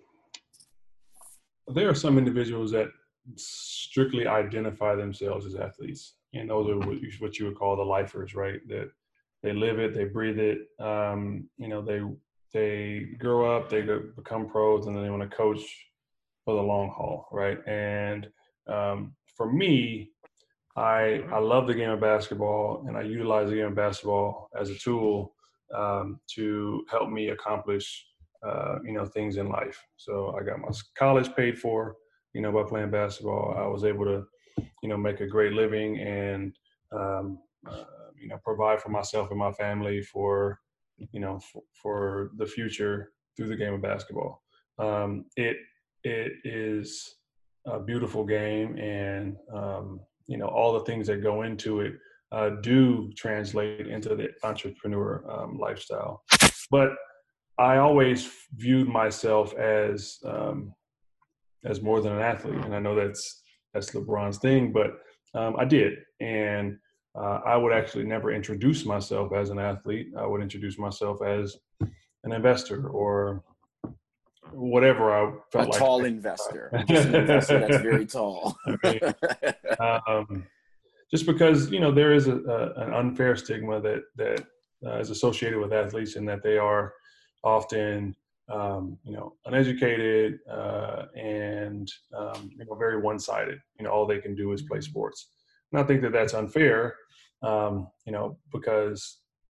there 1.69 1.89
are 1.89 1.95
some 1.95 2.19
individuals 2.19 2.71
that 2.73 2.89
strictly 3.37 4.27
identify 4.27 4.95
themselves 4.95 5.47
as 5.47 5.55
athletes, 5.55 6.17
and 6.35 6.51
those 6.51 6.69
are 6.69 6.79
what 6.79 7.01
you, 7.01 7.11
what 7.19 7.39
you 7.39 7.47
would 7.47 7.57
call 7.57 7.77
the 7.77 7.83
lifers, 7.83 8.35
right? 8.35 8.61
That 8.69 8.91
they 9.45 9.53
live 9.53 9.79
it, 9.79 9.95
they 9.95 10.05
breathe 10.05 10.39
it. 10.39 10.69
Um, 10.81 11.49
you 11.59 11.69
know, 11.69 11.83
they 11.83 12.01
they 12.55 13.09
grow 13.19 13.55
up, 13.55 13.69
they 13.69 13.83
become 14.17 14.49
pros, 14.49 14.87
and 14.87 14.97
then 14.97 15.03
they 15.05 15.11
want 15.11 15.23
to 15.23 15.37
coach 15.37 15.61
for 16.45 16.55
the 16.55 16.63
long 16.63 16.89
haul, 16.89 17.29
right? 17.31 17.59
And 17.69 18.27
um, 18.67 19.15
for 19.37 19.53
me, 19.53 20.11
I 20.77 21.23
I 21.31 21.39
love 21.39 21.67
the 21.67 21.75
game 21.75 21.91
of 21.91 22.01
basketball, 22.01 22.87
and 22.89 22.97
I 22.97 23.03
utilize 23.03 23.51
the 23.51 23.57
game 23.57 23.67
of 23.67 23.75
basketball 23.75 24.49
as 24.59 24.71
a 24.71 24.79
tool 24.79 25.35
um, 25.77 26.21
to 26.35 26.85
help 26.91 27.11
me 27.11 27.29
accomplish 27.29 28.07
uh, 28.43 28.79
you 28.83 28.93
know 28.93 29.05
things 29.05 29.37
in 29.37 29.51
life. 29.51 29.79
So 29.97 30.35
I 30.41 30.43
got 30.43 30.59
my 30.59 30.69
college 30.97 31.35
paid 31.37 31.59
for, 31.59 31.97
you 32.33 32.41
know, 32.41 32.51
by 32.51 32.63
playing 32.63 32.91
basketball. 32.91 33.55
I 33.59 33.67
was 33.67 33.85
able 33.85 34.07
to, 34.07 34.25
you 34.83 34.89
know, 34.89 34.97
make 34.97 35.21
a 35.21 35.27
great 35.27 35.53
living 35.53 35.99
and 35.99 36.57
um, 36.93 37.39
uh, 37.71 37.85
you 38.25 38.31
know 38.31 38.39
provide 38.43 38.81
for 38.81 38.89
myself 38.89 39.31
and 39.31 39.39
my 39.39 39.53
family 39.53 40.01
for 40.01 40.59
you 41.13 41.21
know 41.21 41.39
for, 41.39 41.63
for 41.81 42.31
the 42.39 42.47
future 42.47 43.13
through 43.37 43.49
the 43.49 43.57
game 43.57 43.75
of 43.75 43.83
basketball. 43.83 44.43
Um, 44.79 45.27
it 45.37 45.57
it 46.03 46.33
is 46.45 47.17
a 47.67 47.79
beautiful 47.81 48.25
game 48.25 48.79
and 48.79 49.37
um, 49.55 50.01
you 50.27 50.39
know 50.39 50.47
all 50.47 50.73
the 50.73 50.85
things 50.85 51.07
that 51.07 51.23
go 51.23 51.43
into 51.43 51.81
it 51.81 51.93
uh, 52.33 52.51
do 52.63 53.13
translate 53.17 53.87
into 53.87 54.17
the 54.17 54.29
entrepreneur 54.43 55.25
um, 55.31 55.59
lifestyle. 55.59 56.23
But 56.71 56.91
I 57.59 57.77
always 57.77 58.31
viewed 58.57 58.89
myself 58.89 59.55
as 59.55 60.19
um, 60.25 60.75
as 61.65 61.83
more 61.83 62.01
than 62.01 62.13
an 62.13 62.21
athlete, 62.21 62.65
and 62.65 62.75
I 62.75 62.81
know 62.81 62.95
that's 62.95 63.43
that's 63.75 63.91
LeBron's 63.91 64.39
thing, 64.39 64.73
but 64.73 64.93
um, 65.39 65.57
I 65.59 65.65
did, 65.65 65.95
and 66.21 66.79
uh, 67.17 67.41
I 67.45 67.57
would 67.57 67.73
actually 67.73 68.05
never 68.05 68.33
introduce 68.33 68.85
myself 68.85 69.33
as 69.33 69.51
an 69.51 69.59
athlete. 69.59 70.09
I 70.19 70.27
would 70.27 70.43
introduce 70.43 70.79
myself 70.79 71.23
as 71.23 71.57
an 72.25 72.33
investor 72.33 72.89
or 72.89 73.45
whatever 74.53 75.13
I 75.15 75.33
felt 75.53 75.67
a 75.67 75.71
like. 75.71 75.79
tall 75.79 76.05
investor. 76.17 76.71
Just 76.89 77.09
an 77.09 77.15
investor 77.15 77.61
that's 77.61 77.83
very 77.83 78.07
tall. 78.07 78.57
um, 80.09 80.45
just 81.11 81.27
because 81.27 81.71
you 81.71 81.81
know 81.81 81.93
there 81.93 82.15
is 82.15 82.27
a, 82.27 82.37
a, 82.37 82.85
an 82.85 82.95
unfair 82.95 83.37
stigma 83.37 83.81
that 83.81 84.03
that 84.17 84.45
uh, 84.85 84.99
is 84.99 85.11
associated 85.11 85.59
with 85.59 85.73
athletes 85.73 86.17
and 86.17 86.29
that 86.29 86.43
they 86.43 86.59
are 86.59 86.93
often 87.45 88.15
um, 88.53 88.99
you 89.05 89.13
know 89.13 89.35
uneducated 89.47 90.41
uh, 90.51 91.05
and 91.17 91.91
um, 92.17 92.51
you 92.51 92.65
know 92.65 92.75
very 92.75 93.01
one-sided. 93.01 93.59
You 93.79 93.85
know 93.85 93.91
all 93.91 94.07
they 94.07 94.19
can 94.19 94.35
do 94.35 94.53
is 94.53 94.63
play 94.63 94.81
sports. 94.81 95.29
And 95.75 95.83
I 95.83 95.87
think 95.87 96.03
that 96.03 96.13
that's 96.13 96.35
unfair. 96.35 96.97
Um, 97.43 97.89
you 98.07 98.13
know 98.13 98.39
because 98.53 99.19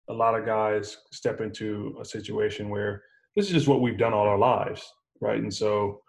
a 0.09 0.13
lot 0.13 0.35
of 0.35 0.45
guys 0.45 0.97
step 1.11 1.41
into 1.41 1.97
a 2.01 2.05
situation 2.05 2.69
where 2.69 3.03
this 3.35 3.47
is 3.47 3.51
just 3.51 3.67
what 3.67 3.81
we've 3.81 3.97
done 3.97 4.13
all 4.13 4.27
our 4.27 4.37
lives, 4.37 4.93
right? 5.21 5.39
And 5.39 5.53
so, 5.53 6.01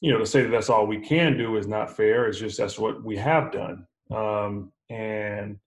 you 0.00 0.12
know, 0.12 0.18
to 0.18 0.26
say 0.26 0.42
that 0.42 0.50
that's 0.50 0.70
all 0.70 0.86
we 0.86 1.00
can 1.00 1.36
do 1.36 1.56
is 1.56 1.66
not 1.66 1.94
fair. 1.94 2.26
It's 2.26 2.38
just 2.38 2.58
that's 2.58 2.78
what 2.78 3.04
we 3.04 3.16
have 3.16 3.52
done. 3.52 3.86
Um, 4.14 4.72
and, 4.88 5.58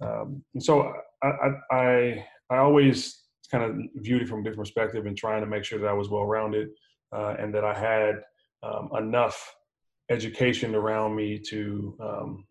um, 0.00 0.44
and 0.54 0.62
so 0.62 0.92
I, 1.22 1.28
I, 1.28 1.76
I, 1.76 2.26
I 2.50 2.56
always 2.58 3.22
kind 3.50 3.64
of 3.64 4.02
viewed 4.02 4.22
it 4.22 4.28
from 4.28 4.40
a 4.40 4.42
different 4.42 4.68
perspective 4.68 5.06
and 5.06 5.16
trying 5.16 5.40
to 5.40 5.48
make 5.48 5.64
sure 5.64 5.78
that 5.78 5.88
I 5.88 5.94
was 5.94 6.10
well 6.10 6.26
rounded 6.26 6.68
uh, 7.12 7.34
and 7.38 7.54
that 7.54 7.64
I 7.64 7.74
had 7.74 8.16
um, 8.62 8.90
enough 8.96 9.54
education 10.10 10.74
around 10.74 11.16
me 11.16 11.38
to, 11.48 11.96
um, 12.00 12.44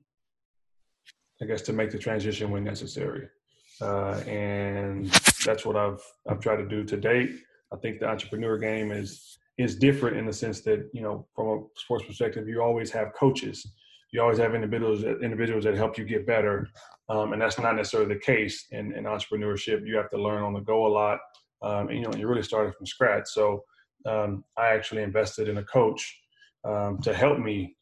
I 1.41 1.45
guess, 1.45 1.61
to 1.63 1.73
make 1.73 1.91
the 1.91 1.97
transition 1.97 2.51
when 2.51 2.63
necessary. 2.63 3.27
Uh, 3.81 4.19
and 4.27 5.05
that's 5.45 5.65
what 5.65 5.75
I've 5.75 6.01
I've 6.27 6.39
tried 6.39 6.57
to 6.57 6.67
do 6.67 6.83
to 6.83 6.97
date. 6.97 7.31
I 7.71 7.77
think 7.77 7.99
the 7.99 8.07
entrepreneur 8.07 8.57
game 8.57 8.91
is 8.91 9.37
is 9.57 9.75
different 9.75 10.17
in 10.17 10.25
the 10.25 10.33
sense 10.33 10.61
that 10.61 10.89
you 10.93 11.01
know 11.01 11.27
from 11.35 11.47
a 11.47 11.59
sports 11.75 12.05
perspective, 12.05 12.47
you 12.47 12.61
always 12.61 12.91
have 12.91 13.13
coaches, 13.13 13.73
you 14.11 14.21
always 14.21 14.39
have 14.39 14.55
individuals 14.55 15.01
that, 15.01 15.21
individuals 15.21 15.63
that 15.65 15.75
help 15.75 15.97
you 15.97 16.05
get 16.05 16.25
better, 16.25 16.67
um, 17.09 17.33
and 17.33 17.41
that's 17.41 17.59
not 17.59 17.75
necessarily 17.75 18.13
the 18.13 18.19
case 18.19 18.65
in, 18.71 18.93
in 18.93 19.03
entrepreneurship. 19.03 19.85
You 19.85 19.97
have 19.97 20.09
to 20.11 20.17
learn 20.17 20.43
on 20.43 20.53
the 20.53 20.61
go 20.61 20.87
a 20.87 20.89
lot, 20.89 21.19
um, 21.61 21.89
and 21.89 21.99
you 21.99 22.03
know 22.03 22.13
you 22.17 22.27
really 22.27 22.43
started 22.43 22.73
from 22.75 22.87
scratch. 22.87 23.27
So 23.27 23.63
um, 24.07 24.43
I 24.57 24.69
actually 24.69 25.03
invested 25.03 25.49
in 25.49 25.59
a 25.59 25.63
coach 25.63 26.19
um, 26.63 26.99
to 27.03 27.13
help 27.13 27.37
me 27.39 27.76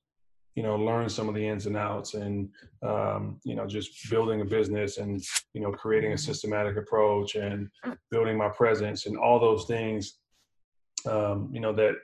you 0.55 0.63
know 0.63 0.75
learn 0.75 1.09
some 1.09 1.27
of 1.27 1.35
the 1.35 1.45
ins 1.47 1.65
and 1.65 1.77
outs 1.77 2.13
and 2.13 2.49
um, 2.83 3.39
you 3.43 3.55
know 3.55 3.67
just 3.67 4.09
building 4.09 4.41
a 4.41 4.45
business 4.45 4.97
and 4.97 5.21
you 5.53 5.61
know 5.61 5.71
creating 5.71 6.13
a 6.13 6.17
systematic 6.17 6.77
approach 6.77 7.35
and 7.35 7.69
building 8.09 8.37
my 8.37 8.49
presence 8.49 9.05
and 9.05 9.17
all 9.17 9.39
those 9.39 9.65
things 9.65 10.19
um, 11.07 11.49
you 11.51 11.59
know, 11.59 11.73
that 11.73 11.95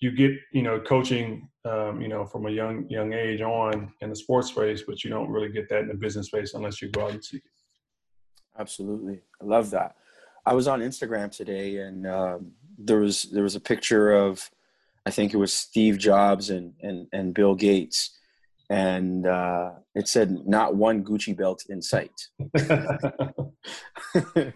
you 0.00 0.10
get, 0.10 0.32
you 0.52 0.62
know, 0.62 0.80
coaching, 0.80 1.48
um, 1.64 2.00
you 2.00 2.08
know, 2.08 2.24
from 2.24 2.46
a 2.46 2.50
young 2.50 2.88
young 2.88 3.12
age 3.12 3.40
on 3.40 3.92
in 4.00 4.10
the 4.10 4.16
sports 4.16 4.48
space, 4.48 4.82
but 4.86 5.04
you 5.04 5.10
don't 5.10 5.30
really 5.30 5.50
get 5.50 5.68
that 5.68 5.80
in 5.80 5.88
the 5.88 5.94
business 5.94 6.26
space 6.26 6.54
unless 6.54 6.82
you 6.82 6.88
go 6.88 7.04
out 7.04 7.12
and 7.12 7.24
seek 7.24 7.42
it. 7.44 7.50
Absolutely, 8.58 9.20
I 9.40 9.44
love 9.44 9.70
that. 9.70 9.96
I 10.44 10.54
was 10.54 10.66
on 10.66 10.80
Instagram 10.80 11.34
today, 11.34 11.76
and 11.78 12.06
um, 12.06 12.52
there 12.76 12.98
was 12.98 13.24
there 13.24 13.44
was 13.44 13.54
a 13.54 13.60
picture 13.60 14.12
of, 14.12 14.50
I 15.04 15.10
think 15.10 15.34
it 15.34 15.38
was 15.38 15.52
Steve 15.52 15.98
Jobs 15.98 16.50
and 16.50 16.74
and 16.80 17.08
and 17.12 17.34
Bill 17.34 17.54
Gates, 17.54 18.16
and 18.70 19.26
uh, 19.26 19.72
it 19.94 20.08
said 20.08 20.46
not 20.46 20.76
one 20.76 21.04
Gucci 21.04 21.36
belt 21.36 21.64
in 21.68 21.82
sight. 21.82 22.28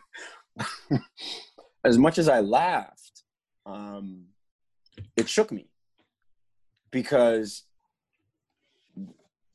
as 1.84 1.98
much 1.98 2.18
as 2.18 2.28
I 2.28 2.40
laughed, 2.40 3.22
um, 3.64 4.26
it 5.16 5.28
shook 5.28 5.50
me 5.50 5.68
because 6.90 7.64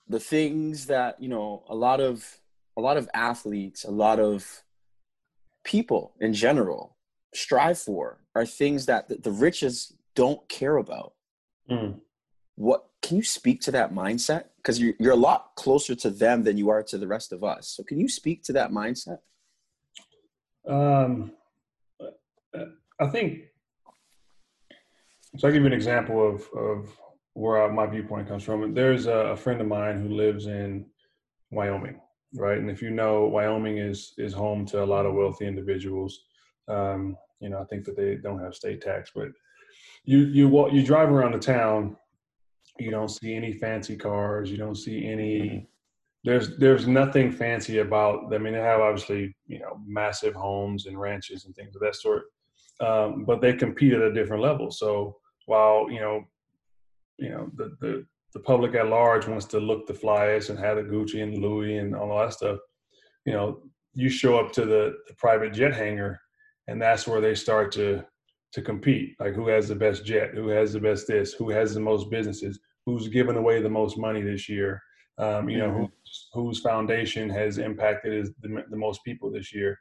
the 0.08 0.20
things 0.20 0.88
that 0.88 1.22
you 1.22 1.30
know 1.30 1.64
a 1.70 1.76
lot 1.76 2.02
of 2.02 2.40
a 2.78 2.82
lot 2.82 2.98
of 2.98 3.10
athletes 3.14 3.84
a 3.86 3.92
lot 3.92 4.20
of 4.20 4.64
people 5.64 6.14
in 6.20 6.34
general 6.34 6.98
strive 7.34 7.78
for 7.78 8.20
are 8.36 8.46
things 8.46 8.86
that 8.86 9.08
the, 9.08 9.16
the 9.16 9.32
riches 9.32 9.94
don't 10.15 10.47
care 10.50 10.78
about 10.78 11.13
mm. 11.69 11.95
what 12.56 12.86
can 13.02 13.17
you 13.17 13.24
speak 13.24 13.62
to 13.62 13.71
that 13.71 13.93
mindset 13.93 14.45
because 14.58 14.80
you're, 14.80 14.93
you're 15.00 15.13
a 15.13 15.15
lot 15.15 15.52
closer 15.56 15.95
to 15.95 16.10
them 16.10 16.43
than 16.43 16.58
you 16.58 16.69
are 16.69 16.84
to 16.84 16.97
the 16.97 17.08
rest 17.08 17.32
of 17.32 17.43
us 17.43 17.67
so 17.67 17.84
can 17.84 18.00
you 18.00 18.08
speak 18.08 18.43
to 18.43 18.54
that 18.54 18.71
mindset 18.71 19.19
um 20.67 21.32
i 23.00 23.08
think 23.08 23.43
so 25.38 25.47
I'll 25.47 25.54
give 25.54 25.62
you 25.62 25.67
an 25.67 25.74
example 25.74 26.28
of, 26.28 26.47
of 26.58 26.89
where 27.34 27.71
my 27.71 27.86
viewpoint 27.86 28.28
comes 28.28 28.43
from. 28.43 28.74
There's 28.74 29.06
a, 29.06 29.12
a 29.12 29.38
friend 29.38 29.62
of 29.62 29.67
mine 29.67 30.02
who 30.02 30.10
lives 30.10 30.47
in 30.47 30.86
Wyoming, 31.52 32.02
right? 32.36 32.58
And 32.58 32.69
if 32.69 32.82
you 32.82 32.89
know, 32.89 33.26
Wyoming 33.26 33.78
is 33.78 34.13
is 34.17 34.34
home 34.34 34.65
to 34.67 34.84
a 34.84 34.86
lot 34.86 35.06
of 35.06 35.13
wealthy 35.13 35.47
individuals. 35.47 36.19
Um, 36.67 37.17
you 37.39 37.50
know, 37.50 37.60
I 37.60 37.65
think 37.65 37.86
that 37.86 37.95
they 37.95 38.15
don't 38.15 38.41
have 38.41 38.56
state 38.56 38.82
tax, 38.82 39.12
but 39.15 39.30
you 40.04 40.20
you 40.20 40.48
walk 40.48 40.72
you 40.74 40.84
drive 40.84 41.10
around 41.10 41.34
the 41.34 41.40
town, 41.40 41.96
you 42.80 42.92
don't 42.92 43.10
see 43.10 43.36
any 43.36 43.54
fancy 43.54 43.96
cars, 43.96 44.50
you 44.52 44.58
don't 44.58 44.76
see 44.76 45.08
any. 45.08 45.40
Mm-hmm. 45.40 45.66
There's 46.24 46.58
there's 46.58 46.88
nothing 46.88 47.32
fancy 47.32 47.80
about. 47.80 48.34
I 48.34 48.38
mean, 48.38 48.54
they 48.54 48.60
have 48.60 48.82
obviously 48.82 49.36
you 49.48 49.60
know 49.60 49.80
massive 49.86 50.36
homes 50.36 50.86
and 50.86 51.00
ranches 51.00 51.46
and 51.46 51.56
things 51.56 51.76
of 51.76 51.82
that 51.82 51.96
sort, 51.96 52.24
um, 52.80 53.26
but 53.26 53.42
they 53.42 53.54
compete 53.54 53.94
at 53.94 54.02
a 54.02 54.14
different 54.14 54.44
level. 54.44 54.70
So 54.72 55.18
while 55.46 55.90
you 55.90 56.00
know, 56.00 56.24
you 57.18 57.30
know 57.30 57.50
the 57.56 57.76
the 57.80 58.06
the 58.34 58.40
public 58.40 58.76
at 58.76 58.88
large 58.88 59.28
wants 59.28 59.46
to 59.46 59.60
look 59.60 59.88
the 59.88 59.94
flyest 59.94 60.50
and 60.50 60.60
have 60.60 60.78
the 60.78 60.84
Gucci 60.84 61.22
and 61.22 61.38
Louis 61.38 61.78
and 61.78 61.96
all 61.96 62.18
that 62.20 62.34
stuff, 62.34 62.60
you 63.26 63.34
know, 63.34 63.62
you 63.94 64.10
show 64.10 64.40
up 64.40 64.52
to 64.54 64.66
the, 64.66 64.94
the 65.08 65.14
private 65.16 65.54
jet 65.54 65.74
hangar, 65.74 66.20
and 66.68 66.82
that's 66.82 67.08
where 67.08 67.20
they 67.22 67.36
start 67.36 67.72
to 67.74 68.06
to 68.54 68.62
compete. 68.62 69.16
Like 69.20 69.34
who 69.34 69.48
has 69.48 69.68
the 69.68 69.76
best 69.76 70.06
jet, 70.06 70.34
who 70.34 70.50
has 70.50 70.74
the 70.74 70.80
best 70.80 71.08
this, 71.08 71.34
who 71.34 71.50
has 71.50 71.74
the 71.74 71.80
most 71.80 72.10
businesses, 72.10 72.60
who's 72.86 73.08
given 73.08 73.38
away 73.38 73.62
the 73.62 73.70
most 73.70 73.98
money 73.98 74.22
this 74.22 74.50
year, 74.50 74.82
um, 75.18 75.50
you 75.50 75.58
know, 75.58 75.70
mm-hmm. 75.70 75.80
whose, 75.82 76.30
whose 76.34 76.60
foundation 76.60 77.30
has 77.30 77.58
impacted 77.58 78.34
the, 78.42 78.64
the 78.70 78.78
most 78.78 79.04
people 79.04 79.32
this 79.32 79.54
year. 79.54 79.78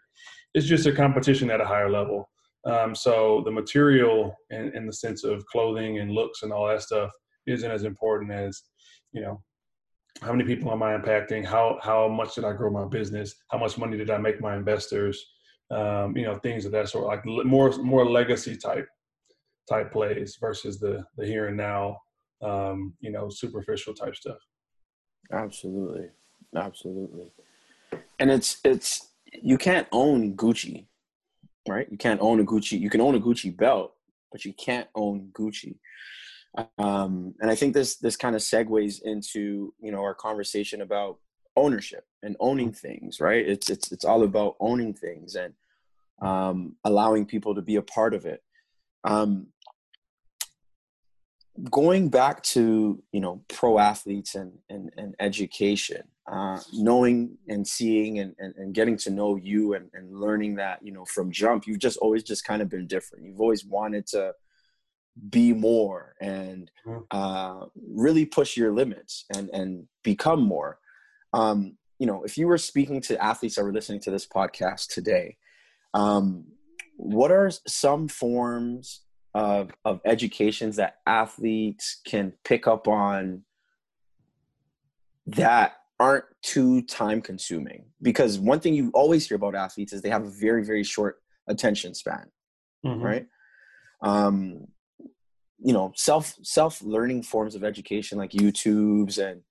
It's 0.54 0.66
just 0.66 0.86
a 0.86 0.92
competition 0.92 1.50
at 1.50 1.60
a 1.60 1.66
higher 1.66 1.90
level. 1.90 2.28
Um, 2.64 2.94
so 2.94 3.42
the 3.44 3.50
material 3.50 4.36
in, 4.50 4.74
in 4.76 4.86
the 4.86 4.92
sense 4.92 5.24
of 5.24 5.46
clothing 5.46 5.98
and 5.98 6.12
looks 6.12 6.42
and 6.42 6.52
all 6.52 6.68
that 6.68 6.82
stuff 6.82 7.10
isn't 7.46 7.70
as 7.70 7.84
important 7.84 8.32
as, 8.32 8.62
you 9.12 9.22
know, 9.22 9.42
how 10.20 10.32
many 10.32 10.44
people 10.44 10.70
am 10.70 10.82
I 10.82 10.96
impacting? 10.96 11.44
How 11.44 11.78
how 11.82 12.08
much 12.08 12.34
did 12.34 12.44
I 12.44 12.52
grow 12.52 12.70
my 12.70 12.84
business? 12.84 13.34
How 13.50 13.58
much 13.58 13.78
money 13.78 13.96
did 13.96 14.10
I 14.10 14.18
make 14.18 14.40
my 14.40 14.56
investors? 14.56 15.24
Um, 15.70 16.16
you 16.16 16.24
know, 16.24 16.36
things 16.36 16.64
of 16.64 16.72
that 16.72 16.88
sort, 16.88 17.06
like 17.06 17.24
more 17.24 17.70
more 17.78 18.08
legacy 18.08 18.56
type 18.56 18.88
type 19.68 19.92
plays 19.92 20.36
versus 20.40 20.80
the 20.80 21.04
the 21.16 21.26
here 21.26 21.46
and 21.48 21.56
now, 21.56 21.98
um, 22.42 22.94
you 23.00 23.10
know, 23.10 23.28
superficial 23.28 23.94
type 23.94 24.16
stuff. 24.16 24.38
Absolutely, 25.32 26.08
absolutely, 26.56 27.32
and 28.18 28.30
it's 28.30 28.60
it's 28.64 29.12
you 29.32 29.56
can't 29.56 29.86
own 29.92 30.34
Gucci 30.34 30.86
right? 31.68 31.86
You 31.90 31.96
can't 31.96 32.20
own 32.20 32.40
a 32.40 32.44
Gucci. 32.44 32.78
You 32.78 32.90
can 32.90 33.00
own 33.00 33.14
a 33.14 33.20
Gucci 33.20 33.56
belt, 33.56 33.94
but 34.32 34.44
you 34.44 34.52
can't 34.52 34.88
own 34.94 35.30
Gucci. 35.32 35.76
Um, 36.78 37.34
and 37.40 37.50
I 37.50 37.54
think 37.54 37.74
this 37.74 37.96
this 37.96 38.16
kind 38.16 38.34
of 38.34 38.42
segues 38.42 39.00
into 39.02 39.72
you 39.80 39.92
know 39.92 40.02
our 40.02 40.14
conversation 40.14 40.80
about 40.80 41.18
ownership 41.56 42.04
and 42.22 42.36
owning 42.40 42.72
things, 42.72 43.20
right? 43.20 43.46
It's 43.46 43.70
it's 43.70 43.92
it's 43.92 44.04
all 44.04 44.24
about 44.24 44.56
owning 44.58 44.94
things 44.94 45.36
and 45.36 45.54
um, 46.20 46.76
allowing 46.84 47.26
people 47.26 47.54
to 47.54 47.62
be 47.62 47.76
a 47.76 47.82
part 47.82 48.14
of 48.14 48.26
it. 48.26 48.42
Um, 49.04 49.48
going 51.68 52.08
back 52.08 52.42
to 52.42 53.02
you 53.12 53.20
know 53.20 53.42
pro 53.48 53.78
athletes 53.78 54.34
and 54.34 54.52
and, 54.68 54.90
and 54.96 55.14
education 55.20 56.02
uh, 56.30 56.60
knowing 56.72 57.36
and 57.48 57.66
seeing 57.66 58.20
and, 58.20 58.36
and, 58.38 58.54
and, 58.56 58.72
getting 58.72 58.96
to 58.96 59.10
know 59.10 59.34
you 59.34 59.74
and, 59.74 59.90
and 59.94 60.14
learning 60.14 60.54
that 60.54 60.78
you 60.82 60.92
know 60.92 61.04
from 61.04 61.30
jump 61.30 61.66
you've 61.66 61.78
just 61.78 61.98
always 61.98 62.22
just 62.22 62.44
kind 62.44 62.62
of 62.62 62.68
been 62.68 62.86
different 62.86 63.24
you've 63.24 63.40
always 63.40 63.64
wanted 63.64 64.06
to 64.06 64.32
be 65.28 65.52
more 65.52 66.14
and 66.20 66.70
mm-hmm. 66.86 67.00
uh, 67.10 67.66
really 67.92 68.24
push 68.24 68.56
your 68.56 68.72
limits 68.72 69.24
and 69.34 69.50
and 69.50 69.86
become 70.04 70.40
more 70.40 70.78
um, 71.32 71.76
you 71.98 72.06
know 72.06 72.22
if 72.22 72.38
you 72.38 72.46
were 72.46 72.58
speaking 72.58 73.00
to 73.00 73.22
athletes 73.22 73.56
that 73.56 73.64
were 73.64 73.72
listening 73.72 74.00
to 74.00 74.10
this 74.10 74.26
podcast 74.26 74.88
today 74.88 75.36
um, 75.94 76.44
what 76.96 77.30
are 77.30 77.50
some 77.66 78.08
forms 78.08 79.02
of, 79.34 79.70
of 79.84 80.00
educations 80.04 80.76
that 80.76 80.96
athletes 81.06 82.00
can 82.04 82.32
pick 82.44 82.66
up 82.66 82.88
on 82.88 83.42
that 85.26 85.76
aren't 85.98 86.24
too 86.42 86.82
time 86.82 87.20
consuming 87.20 87.84
because 88.00 88.38
one 88.38 88.58
thing 88.58 88.74
you 88.74 88.90
always 88.94 89.28
hear 89.28 89.36
about 89.36 89.54
athletes 89.54 89.92
is 89.92 90.00
they 90.00 90.08
have 90.08 90.24
a 90.24 90.30
very 90.30 90.64
very 90.64 90.82
short 90.82 91.20
attention 91.46 91.94
span 91.94 92.26
mm-hmm. 92.84 93.02
right 93.02 93.26
um 94.02 94.66
you 95.58 95.74
know 95.74 95.92
self 95.94 96.34
self 96.42 96.80
learning 96.82 97.22
forms 97.22 97.54
of 97.54 97.62
education 97.62 98.16
like 98.16 98.30
youtube's 98.30 99.18
and 99.18 99.42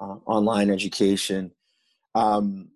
uh, 0.00 0.16
online 0.26 0.70
education 0.70 1.52
um 2.16 2.68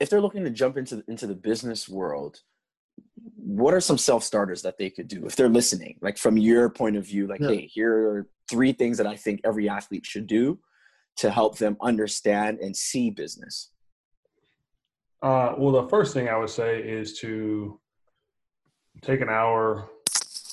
if 0.00 0.10
they're 0.10 0.20
looking 0.20 0.44
to 0.44 0.50
jump 0.50 0.76
into 0.76 1.04
into 1.08 1.26
the 1.26 1.34
business 1.34 1.88
world 1.88 2.40
what 3.36 3.74
are 3.74 3.80
some 3.80 3.98
self 3.98 4.24
starters 4.24 4.62
that 4.62 4.78
they 4.78 4.90
could 4.90 5.08
do 5.08 5.26
if 5.26 5.36
they're 5.36 5.48
listening 5.48 5.98
like 6.00 6.18
from 6.18 6.36
your 6.36 6.68
point 6.68 6.96
of 6.96 7.06
view 7.06 7.26
like 7.26 7.40
yeah. 7.40 7.48
hey 7.48 7.66
here 7.66 7.94
are 7.94 8.28
three 8.50 8.72
things 8.72 8.98
that 8.98 9.06
i 9.06 9.16
think 9.16 9.40
every 9.44 9.68
athlete 9.68 10.04
should 10.04 10.26
do 10.26 10.58
to 11.20 11.30
help 11.30 11.58
them 11.58 11.76
understand 11.82 12.58
and 12.60 12.74
see 12.74 13.10
business? 13.10 13.70
Uh, 15.22 15.52
well, 15.58 15.82
the 15.82 15.88
first 15.88 16.14
thing 16.14 16.28
I 16.28 16.36
would 16.38 16.48
say 16.48 16.80
is 16.80 17.18
to 17.20 17.78
take 19.02 19.20
an 19.20 19.28
hour, 19.28 19.90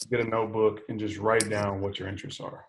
get 0.09 0.19
a 0.19 0.25
notebook, 0.25 0.81
and 0.89 0.99
just 0.99 1.17
write 1.19 1.49
down 1.49 1.79
what 1.79 1.99
your 1.99 2.09
interests 2.09 2.41
are. 2.41 2.65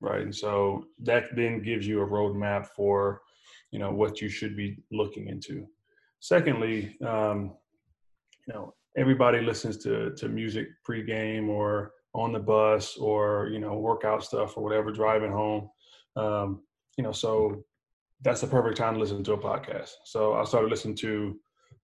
Right. 0.00 0.22
And 0.22 0.34
so 0.34 0.86
that 1.02 1.36
then 1.36 1.62
gives 1.62 1.86
you 1.86 2.00
a 2.00 2.06
roadmap 2.06 2.68
for, 2.68 3.20
you 3.70 3.78
know, 3.78 3.90
what 3.90 4.22
you 4.22 4.30
should 4.30 4.56
be 4.56 4.78
looking 4.90 5.28
into. 5.28 5.66
Secondly, 6.26 6.96
um, 7.06 7.54
you 8.48 8.54
know, 8.54 8.74
everybody 8.96 9.40
listens 9.40 9.76
to, 9.84 10.12
to 10.16 10.28
music 10.28 10.66
pregame 10.84 11.48
or 11.48 11.92
on 12.14 12.32
the 12.32 12.40
bus 12.40 12.96
or, 12.96 13.48
you 13.52 13.60
know, 13.60 13.74
workout 13.78 14.24
stuff 14.24 14.56
or 14.56 14.64
whatever, 14.64 14.90
driving 14.90 15.30
home. 15.30 15.70
Um, 16.16 16.62
you 16.98 17.04
know, 17.04 17.12
so 17.12 17.62
that's 18.22 18.40
the 18.40 18.48
perfect 18.48 18.76
time 18.76 18.94
to 18.94 19.00
listen 19.00 19.22
to 19.22 19.34
a 19.34 19.38
podcast. 19.38 19.90
So 20.04 20.34
I 20.34 20.42
started 20.42 20.68
listening 20.68 20.96
to, 20.96 21.38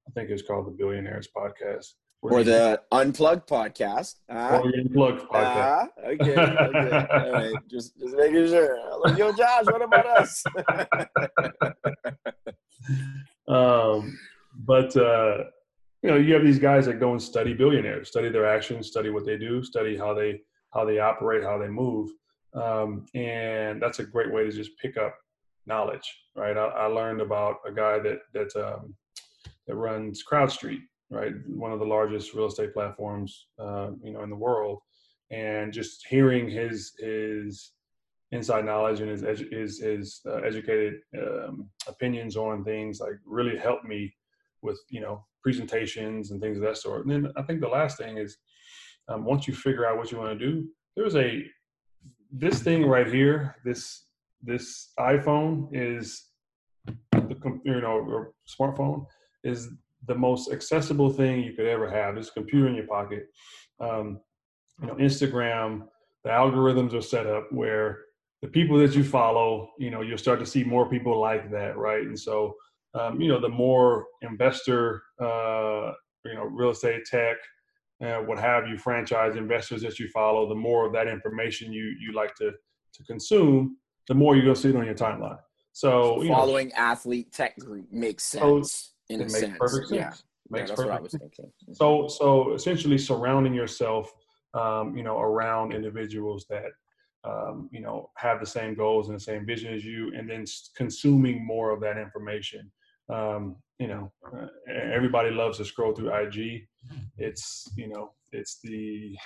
I 0.09 0.11
think 0.11 0.28
it's 0.28 0.42
called 0.42 0.66
the 0.66 0.72
Billionaires 0.72 1.28
Podcast. 1.37 1.92
Or 2.20 2.42
the 2.42 2.83
Unplugged 2.90 3.48
Podcast. 3.48 4.16
Uh, 4.28 4.61
or 4.61 4.72
the 4.72 4.78
Unplugged 4.78 5.20
Podcast. 5.28 5.88
Uh, 6.02 6.09
okay, 6.09 6.37
okay. 6.37 7.07
All 7.12 7.33
right. 7.33 7.55
Just, 7.70 7.96
just 7.96 8.16
making 8.16 8.48
sure. 8.48 8.76
Like, 9.05 9.16
yo, 9.16 9.31
Josh, 9.33 9.66
what 9.66 9.83
about 9.83 10.07
us? 10.07 10.42
um, 13.48 14.18
but, 14.54 14.96
uh, 14.96 15.44
you 16.02 16.10
know, 16.10 16.16
you 16.16 16.34
have 16.34 16.44
these 16.44 16.58
guys 16.58 16.86
that 16.86 17.00
go 17.00 17.12
and 17.12 17.22
study 17.22 17.54
billionaires, 17.54 18.08
study 18.08 18.28
their 18.28 18.46
actions, 18.46 18.88
study 18.88 19.10
what 19.10 19.24
they 19.24 19.36
do, 19.36 19.62
study 19.62 19.96
how 19.96 20.14
they 20.14 20.40
how 20.72 20.84
they 20.84 20.98
operate, 20.98 21.44
how 21.44 21.58
they 21.58 21.68
move. 21.68 22.10
Um, 22.54 23.06
and 23.14 23.80
that's 23.80 23.98
a 23.98 24.04
great 24.04 24.32
way 24.32 24.44
to 24.44 24.50
just 24.50 24.76
pick 24.78 24.96
up 24.96 25.16
knowledge, 25.66 26.10
right? 26.34 26.56
I, 26.56 26.64
I 26.64 26.86
learned 26.86 27.20
about 27.20 27.56
a 27.66 27.72
guy 27.72 27.98
that 28.00 28.20
that 28.34 28.56
um, 28.56 28.94
that 29.66 29.76
runs 29.76 30.24
CrowdStreet, 30.24 30.80
right? 31.10 31.32
One 31.46 31.72
of 31.72 31.78
the 31.78 31.86
largest 31.86 32.34
real 32.34 32.46
estate 32.46 32.74
platforms, 32.74 33.46
uh, 33.58 33.90
you 34.02 34.12
know, 34.12 34.22
in 34.22 34.30
the 34.30 34.36
world, 34.36 34.80
and 35.30 35.72
just 35.72 36.06
hearing 36.08 36.48
his 36.48 36.92
his 36.98 37.72
inside 38.32 38.64
knowledge 38.64 39.00
and 39.00 39.10
his 39.10 39.22
his, 39.50 39.78
his 39.78 40.20
uh, 40.26 40.36
educated 40.36 40.94
um, 41.18 41.68
opinions 41.86 42.36
on 42.36 42.64
things 42.64 43.00
like 43.00 43.18
really 43.24 43.56
helped 43.56 43.84
me 43.84 44.12
with 44.62 44.81
you 44.88 45.01
know 45.01 45.25
presentations 45.42 46.31
and 46.31 46.40
things 46.40 46.57
of 46.57 46.62
that 46.62 46.77
sort. 46.77 47.05
And 47.05 47.11
then 47.11 47.33
I 47.37 47.42
think 47.42 47.61
the 47.61 47.68
last 47.68 47.98
thing 47.98 48.18
is 48.18 48.38
um, 49.09 49.25
once 49.25 49.48
you 49.48 49.55
figure 49.55 49.87
out 49.87 49.96
what 49.96 50.12
you 50.12 50.18
want 50.18 50.38
to 50.38 50.46
do, 50.46 50.68
there's 50.96 51.16
a 51.16 51.44
this 52.31 52.62
thing 52.62 52.87
right 52.87 53.07
here, 53.07 53.57
this 53.64 54.07
this 54.42 54.92
iPhone 54.98 55.68
is 55.72 56.29
the 57.12 57.61
you 57.64 57.81
know 57.81 57.98
or 57.98 58.33
smartphone 58.48 59.07
is 59.44 59.68
the 60.07 60.14
most 60.14 60.53
accessible 60.53 61.11
thing 61.12 61.42
you 61.42 61.53
could 61.53 61.66
ever 61.66 61.88
have. 61.88 62.16
It's 62.16 62.29
a 62.29 62.33
computer 62.33 62.68
in 62.68 62.75
your 62.75 62.87
pocket. 62.87 63.29
Um, 63.81 64.20
you 64.81 64.88
know, 64.88 64.94
Instagram, 64.94 65.87
the 66.25 66.31
algorithms 66.31 66.94
are 66.94 67.03
set 67.03 67.27
up 67.27 67.53
where 67.53 68.01
the 68.40 68.48
people 68.48 68.77
that 68.79 68.94
you 68.94 69.05
follow, 69.05 69.70
you 69.79 69.90
know, 69.90 70.01
you'll 70.01 70.18
start 70.18 70.40
to 70.40 70.46
see 70.46 70.64
more 70.64 70.88
people 70.88 71.20
like 71.20 71.51
that, 71.53 71.77
right? 71.77 72.03
And 72.03 72.18
so, 72.18 72.57
um, 72.94 73.20
you 73.20 73.28
know, 73.28 73.40
the 73.40 73.48
more 73.48 74.07
investor, 74.22 75.02
uh, 75.20 75.92
you 76.24 76.35
know, 76.35 76.44
real 76.44 76.70
estate 76.70 77.05
tech, 77.07 77.37
uh, 78.02 78.18
what 78.18 78.38
have 78.38 78.66
you, 78.68 78.76
franchise 78.76 79.37
investors 79.37 79.83
that 79.83 79.98
you 79.98 80.09
follow, 80.09 80.48
the 80.48 80.55
more 80.55 80.87
of 80.87 80.92
that 80.92 81.09
information 81.09 81.72
you 81.72 81.94
you 82.00 82.12
like 82.12 82.35
to 82.37 82.50
to 82.94 83.05
consume, 83.05 83.76
the 84.09 84.14
more 84.14 84.35
you're 84.35 84.44
gonna 84.44 84.57
see 84.57 84.70
it 84.70 84.76
on 84.76 84.85
your 84.85 84.94
timeline. 84.94 85.38
So, 85.72 86.20
so 86.20 86.28
following 86.28 86.68
know, 86.68 86.74
athlete 86.76 87.33
tech 87.33 87.59
group 87.59 87.87
makes 87.90 88.24
sense 88.24 88.92
so 89.09 89.14
in 89.14 89.20
a 89.20 89.24
makes 89.24 89.40
sense. 89.40 89.59
Perfect 89.59 89.88
sense. 89.88 89.98
Yeah. 89.98 90.12
Makes 90.50 90.70
yeah, 90.70 90.76
that's 90.76 90.78
what 90.87 90.90
I 90.90 91.00
was 91.00 91.12
thinking. 91.12 91.50
So, 91.72 92.09
so 92.09 92.52
essentially, 92.52 92.98
surrounding 92.98 93.55
yourself, 93.55 94.12
um, 94.52 94.94
you 94.94 95.02
know, 95.02 95.18
around 95.18 95.72
individuals 95.72 96.44
that 96.50 96.72
um, 97.24 97.70
you 97.72 97.81
know 97.81 98.11
have 98.16 98.40
the 98.40 98.46
same 98.46 98.74
goals 98.74 99.09
and 99.09 99.16
the 99.16 99.22
same 99.22 99.46
vision 99.46 99.72
as 99.72 99.85
you, 99.85 100.12
and 100.14 100.28
then 100.28 100.44
consuming 100.76 101.46
more 101.46 101.70
of 101.70 101.81
that 101.81 101.96
information. 101.96 102.70
Um, 103.12 103.57
you 103.79 103.88
know, 103.88 104.12
uh, 104.33 104.46
everybody 104.72 105.31
loves 105.31 105.59
to 105.59 105.64
scroll 105.64 105.94
through 105.94 106.14
IG. 106.14 106.62
It's 107.18 107.68
you 107.77 107.88
know, 107.88 108.12
it's 108.33 108.59
the 108.62 109.16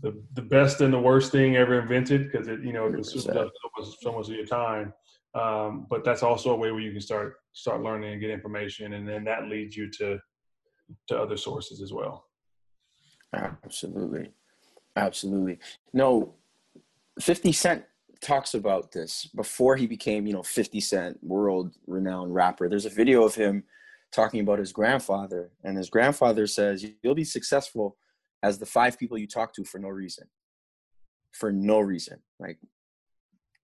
the 0.00 0.20
the 0.34 0.42
best 0.42 0.80
and 0.80 0.92
the 0.92 0.98
worst 0.98 1.32
thing 1.32 1.56
ever 1.56 1.80
invented 1.80 2.30
because 2.30 2.48
it 2.48 2.62
you 2.62 2.72
know 2.72 2.90
consumes 2.90 3.24
so 3.24 3.32
much, 3.34 3.88
so 4.00 4.12
much 4.12 4.28
of 4.28 4.34
your 4.34 4.46
time. 4.46 4.92
Um, 5.34 5.86
but 5.90 6.04
that's 6.04 6.22
also 6.22 6.52
a 6.52 6.56
way 6.56 6.72
where 6.72 6.80
you 6.80 6.92
can 6.92 7.00
start 7.00 7.34
start 7.52 7.82
learning 7.82 8.12
and 8.12 8.20
get 8.20 8.30
information, 8.30 8.94
and 8.94 9.08
then 9.08 9.24
that 9.24 9.48
leads 9.48 9.76
you 9.76 9.90
to 9.92 10.18
to 11.08 11.18
other 11.18 11.36
sources 11.36 11.82
as 11.82 11.92
well. 11.92 12.24
Absolutely, 13.34 14.30
absolutely. 14.96 15.58
No, 15.92 16.34
Fifty 17.20 17.52
Cent 17.52 17.84
talks 18.20 18.54
about 18.54 18.92
this 18.92 19.26
before 19.34 19.76
he 19.76 19.86
became, 19.86 20.26
you 20.26 20.32
know, 20.32 20.42
Fifty 20.42 20.80
Cent, 20.80 21.18
world 21.22 21.76
renowned 21.86 22.34
rapper. 22.34 22.68
There's 22.68 22.86
a 22.86 22.90
video 22.90 23.24
of 23.24 23.34
him 23.34 23.64
talking 24.12 24.40
about 24.40 24.58
his 24.58 24.72
grandfather, 24.72 25.50
and 25.64 25.76
his 25.76 25.90
grandfather 25.90 26.46
says, 26.46 26.84
"You'll 27.02 27.14
be 27.14 27.24
successful 27.24 27.96
as 28.42 28.58
the 28.58 28.66
five 28.66 28.98
people 28.98 29.18
you 29.18 29.26
talk 29.26 29.52
to 29.54 29.64
for 29.64 29.78
no 29.78 29.88
reason, 29.88 30.28
for 31.32 31.52
no 31.52 31.80
reason. 31.80 32.18
Like 32.38 32.58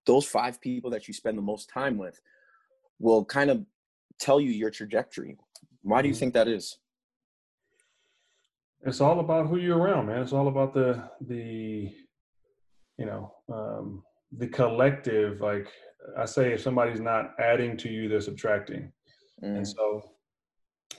those 0.07 0.27
five 0.27 0.61
people 0.61 0.91
that 0.91 1.09
you 1.09 1.15
spend 1.15 1.39
the 1.39 1.43
most 1.43 1.69
time 1.69 1.97
with 1.97 2.21
will 2.99 3.25
kind 3.25 3.51
of 3.51 3.65
tell 4.19 4.41
you 4.41 4.51
your 4.51 4.71
trajectory. 4.71 5.37
Why 5.83 6.03
do 6.03 6.09
you 6.09 6.15
mm-hmm. 6.15 6.21
think 6.21 6.35
that 6.35 6.49
is? 6.49 6.79
It's 8.83 9.01
all 9.01 9.21
about 9.21 9.47
who 9.47 9.59
you're 9.59 9.79
around, 9.79 10.07
man. 10.07 10.23
It's 10.23 10.33
all 10.33 10.49
about 10.49 10.75
the 10.75 11.03
the 11.21 11.91
you 12.99 13.07
know 13.07 13.35
um, 13.53 14.03
the 14.39 14.49
collective. 14.49 15.41
Like 15.41 15.69
I 16.19 16.25
say, 16.25 16.53
if 16.53 16.61
somebody's 16.61 17.01
not 17.01 17.35
adding 17.39 17.77
to 17.79 17.89
you, 17.89 18.09
they're 18.09 18.21
subtracting, 18.21 18.93
mm. 19.43 19.57
and 19.57 19.67
so 19.67 20.03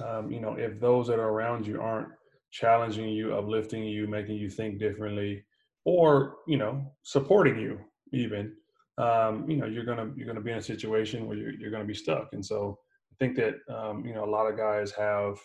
um, 0.06 0.32
you 0.32 0.40
know 0.40 0.54
if 0.54 0.80
those 0.80 1.08
that 1.08 1.20
are 1.20 1.30
around 1.30 1.68
you 1.68 1.82
aren't 1.82 2.10
challenging 2.52 3.10
you, 3.10 3.36
uplifting 3.36 3.84
you, 3.84 4.08
making 4.08 4.36
you 4.36 4.50
think 4.50 4.80
differently, 4.80 5.44
or 5.86 6.38
you 6.48 6.58
know 6.58 6.92
supporting 7.04 7.58
you 7.60 7.80
even 8.12 8.54
um, 8.98 9.50
you 9.50 9.58
know 9.58 9.66
you're 9.66 9.86
gonna 9.86 10.12
you're 10.16 10.28
gonna 10.28 10.42
be 10.42 10.52
in 10.52 10.58
a 10.58 10.62
situation 10.62 11.28
where 11.28 11.38
you're, 11.38 11.54
you're 11.54 11.72
gonna 11.72 11.86
be 11.86 11.94
stuck 11.94 12.30
and 12.34 12.46
so 12.46 12.78
i 13.12 13.16
think 13.20 13.36
that 13.36 13.56
um, 13.74 14.06
you 14.06 14.14
know 14.14 14.26
a 14.26 14.30
lot 14.30 14.48
of 14.48 14.58
guys 14.58 14.92
have 14.92 15.38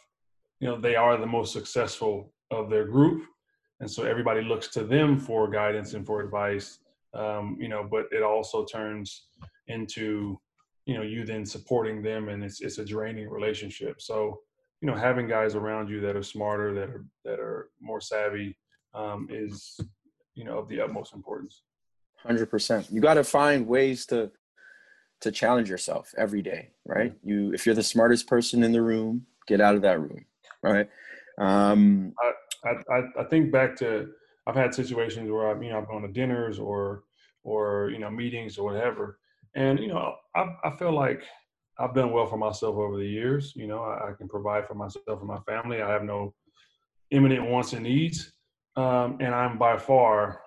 you 0.61 0.69
know 0.69 0.81
they 0.81 0.97
are 0.97 1.17
the 1.17 1.27
most 1.27 1.53
successful 1.53 2.33
of 2.51 2.69
their 2.69 2.87
group 2.87 3.25
and 3.81 3.91
so 3.91 4.03
everybody 4.03 4.43
looks 4.43 4.69
to 4.69 4.83
them 4.83 5.19
for 5.19 5.49
guidance 5.49 5.95
and 5.95 6.07
for 6.07 6.21
advice 6.21 6.80
um, 7.15 7.57
you 7.61 7.69
know 7.69 7.87
but 7.89 8.07
it 8.13 8.23
also 8.23 8.65
turns 8.65 9.27
into 9.69 10.39
you 10.87 10.95
know 10.95 11.03
you 11.03 11.25
then 11.25 11.45
supporting 11.45 12.03
them 12.03 12.29
and 12.29 12.43
it's 12.45 12.61
it's 12.61 12.79
a 12.79 12.85
draining 12.85 13.29
relationship 13.29 14.01
so 14.01 14.41
you 14.81 14.89
know 14.89 14.97
having 14.97 15.29
guys 15.29 15.55
around 15.55 15.89
you 15.89 16.01
that 16.01 16.17
are 16.17 16.23
smarter 16.23 16.75
that 16.75 16.89
are 16.89 17.05
that 17.25 17.39
are 17.39 17.71
more 17.81 18.01
savvy 18.01 18.57
um, 18.95 19.29
is 19.31 19.79
you 20.35 20.45
know 20.45 20.59
of 20.59 20.69
the 20.69 20.81
utmost 20.81 21.15
importance 21.15 21.63
Hundred 22.23 22.51
percent. 22.51 22.87
You 22.91 23.01
got 23.01 23.15
to 23.15 23.25
find 23.25 23.67
ways 23.67 24.05
to 24.07 24.31
to 25.23 25.31
challenge 25.31 25.71
yourself 25.71 26.13
every 26.19 26.43
day, 26.43 26.71
right? 26.85 27.15
You, 27.23 27.53
if 27.53 27.67
you're 27.67 27.75
the 27.75 27.83
smartest 27.83 28.27
person 28.27 28.63
in 28.63 28.73
the 28.73 28.81
room, 28.81 29.27
get 29.47 29.61
out 29.61 29.75
of 29.75 29.83
that 29.83 30.01
room, 30.01 30.25
right? 30.63 30.89
Um, 31.39 32.15
I, 32.65 32.71
I 32.93 33.03
I 33.21 33.25
think 33.25 33.51
back 33.51 33.75
to 33.77 34.11
I've 34.51 34.57
had 34.57 34.75
situations 34.75 35.31
where 35.31 35.49
I 35.49 35.63
you 35.63 35.71
know 35.71 35.79
I've 35.79 35.89
gone 35.89 36.03
to 36.03 36.09
dinners 36.09 36.59
or 36.59 37.05
or 37.45 37.91
you 37.93 38.01
know 38.01 38.11
meetings 38.11 38.59
or 38.59 38.65
whatever, 38.65 39.21
and 39.55 39.79
you 39.79 39.87
know 39.87 40.17
I 40.35 40.57
I 40.65 40.77
feel 40.77 40.93
like 40.93 41.23
I've 41.79 41.95
done 41.95 42.11
well 42.13 42.27
for 42.27 42.37
myself 42.37 42.75
over 42.75 42.97
the 42.97 43.07
years. 43.07 43.53
You 43.55 43.69
know 43.69 43.85
I, 43.85 44.11
I 44.11 44.13
can 44.19 44.29
provide 44.29 44.67
for 44.67 44.75
myself 44.75 45.21
and 45.21 45.29
my 45.29 45.39
family. 45.47 45.81
I 45.81 45.89
have 45.89 46.03
no 46.03 46.35
imminent 47.13 47.49
wants 47.49 47.75
and 47.75 47.85
needs, 47.85 48.33
um, 48.75 49.19
and 49.21 49.33
I'm 49.33 49.57
by 49.57 49.77
far 49.77 50.41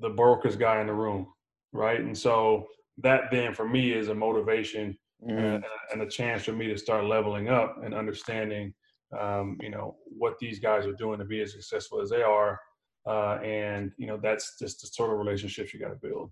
the 0.00 0.10
brokest 0.10 0.58
guy 0.58 0.82
in 0.82 0.86
the 0.86 0.92
room, 0.92 1.26
right? 1.72 2.00
And 2.00 2.16
so 2.16 2.66
that 2.98 3.30
then 3.30 3.54
for 3.54 3.66
me 3.66 3.92
is 3.92 4.08
a 4.08 4.14
motivation 4.14 4.98
mm. 5.26 5.38
and, 5.38 5.64
and, 5.92 6.02
a 6.02 6.06
chance 6.06 6.44
for 6.44 6.52
me 6.52 6.68
to 6.68 6.76
start 6.76 7.06
leveling 7.06 7.48
up 7.48 7.82
and 7.82 7.94
understanding, 7.94 8.72
um, 9.18 9.56
you 9.60 9.70
know, 9.70 9.96
what 10.04 10.38
these 10.38 10.60
guys 10.60 10.86
are 10.86 10.92
doing 10.92 11.18
to 11.18 11.24
be 11.24 11.40
as 11.40 11.52
successful 11.52 12.00
as 12.00 12.10
they 12.10 12.22
are. 12.22 12.60
Uh, 13.06 13.38
and 13.42 13.92
you 13.96 14.06
know, 14.06 14.16
that's 14.16 14.58
just 14.58 14.80
the 14.80 14.86
sort 14.86 15.12
of 15.12 15.18
relationships 15.18 15.72
you 15.72 15.80
got 15.80 15.88
to 15.88 15.94
build. 15.94 16.30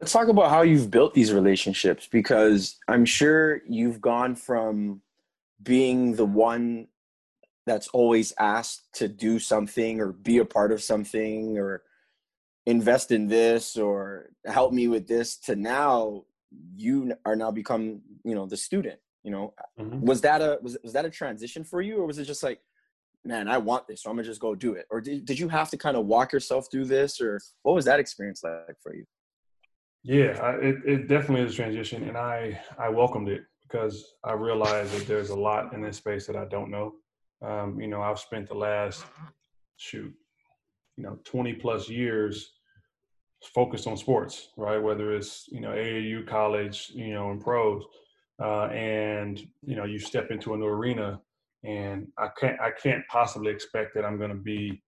Let's 0.00 0.12
talk 0.12 0.28
about 0.28 0.50
how 0.50 0.62
you've 0.62 0.90
built 0.90 1.14
these 1.14 1.32
relationships 1.32 2.08
because 2.10 2.76
I'm 2.88 3.04
sure 3.04 3.62
you've 3.68 4.00
gone 4.00 4.34
from 4.34 5.02
being 5.62 6.16
the 6.16 6.24
one 6.24 6.88
that's 7.66 7.88
always 7.88 8.32
asked 8.38 8.92
to 8.94 9.08
do 9.08 9.38
something 9.38 10.00
or 10.00 10.12
be 10.12 10.38
a 10.38 10.44
part 10.44 10.72
of 10.72 10.82
something 10.82 11.58
or 11.58 11.82
invest 12.66 13.10
in 13.10 13.28
this 13.28 13.76
or 13.76 14.30
help 14.46 14.72
me 14.72 14.88
with 14.88 15.06
this 15.06 15.36
to 15.36 15.56
now 15.56 16.24
you 16.76 17.14
are 17.24 17.36
now 17.36 17.50
become 17.50 18.00
you 18.24 18.34
know 18.34 18.46
the 18.46 18.56
student 18.56 18.98
you 19.22 19.30
know 19.30 19.52
mm-hmm. 19.78 20.00
was 20.00 20.20
that 20.20 20.40
a 20.40 20.58
was, 20.62 20.76
was 20.82 20.92
that 20.92 21.04
a 21.04 21.10
transition 21.10 21.64
for 21.64 21.82
you 21.82 21.98
or 21.98 22.06
was 22.06 22.18
it 22.18 22.24
just 22.24 22.42
like 22.42 22.60
man 23.24 23.48
i 23.48 23.58
want 23.58 23.86
this 23.86 24.02
so 24.02 24.10
i'm 24.10 24.16
gonna 24.16 24.26
just 24.26 24.40
go 24.40 24.54
do 24.54 24.74
it. 24.74 24.86
Or 24.90 25.00
did, 25.00 25.24
did 25.24 25.38
you 25.38 25.48
have 25.48 25.70
to 25.70 25.76
kind 25.76 25.96
of 25.96 26.06
walk 26.06 26.32
yourself 26.32 26.66
through 26.70 26.86
this 26.86 27.20
or 27.20 27.40
what 27.62 27.74
was 27.74 27.84
that 27.86 28.00
experience 28.00 28.42
like 28.44 28.76
for 28.82 28.94
you? 28.94 29.04
Yeah 30.02 30.38
I, 30.42 30.50
it, 30.56 30.76
it 30.86 31.08
definitely 31.08 31.46
is 31.46 31.52
a 31.52 31.56
transition 31.56 32.08
and 32.08 32.16
i 32.16 32.60
i 32.78 32.88
welcomed 32.88 33.28
it 33.28 33.44
because 33.62 34.04
i 34.24 34.32
realized 34.32 34.92
that 34.92 35.06
there's 35.06 35.30
a 35.30 35.36
lot 35.36 35.72
in 35.72 35.80
this 35.80 35.96
space 35.96 36.26
that 36.26 36.36
i 36.36 36.44
don't 36.44 36.70
know. 36.70 36.94
Um, 37.42 37.80
you 37.80 37.88
know 37.88 38.02
i've 38.02 38.18
spent 38.18 38.48
the 38.48 38.54
last 38.54 39.04
shoot 39.76 40.12
you 40.96 41.04
know 41.04 41.18
20 41.24 41.54
plus 41.54 41.88
years 41.88 42.52
focused 43.52 43.86
on 43.86 43.96
sports, 43.96 44.48
right? 44.56 44.78
Whether 44.78 45.14
it's 45.14 45.46
you 45.48 45.60
know 45.60 45.70
AAU, 45.70 46.26
college, 46.26 46.90
you 46.94 47.12
know, 47.12 47.30
and 47.30 47.40
pros, 47.40 47.82
uh, 48.42 48.66
and 48.66 49.38
you 49.62 49.76
know 49.76 49.84
you 49.84 49.98
step 49.98 50.30
into 50.30 50.54
a 50.54 50.56
new 50.56 50.66
arena, 50.66 51.20
and 51.64 52.06
I 52.18 52.28
can't 52.38 52.60
I 52.60 52.70
can't 52.70 53.02
possibly 53.08 53.50
expect 53.50 53.94
that 53.94 54.04
I'm 54.04 54.18
going 54.18 54.30
to 54.30 54.36
be 54.36 54.82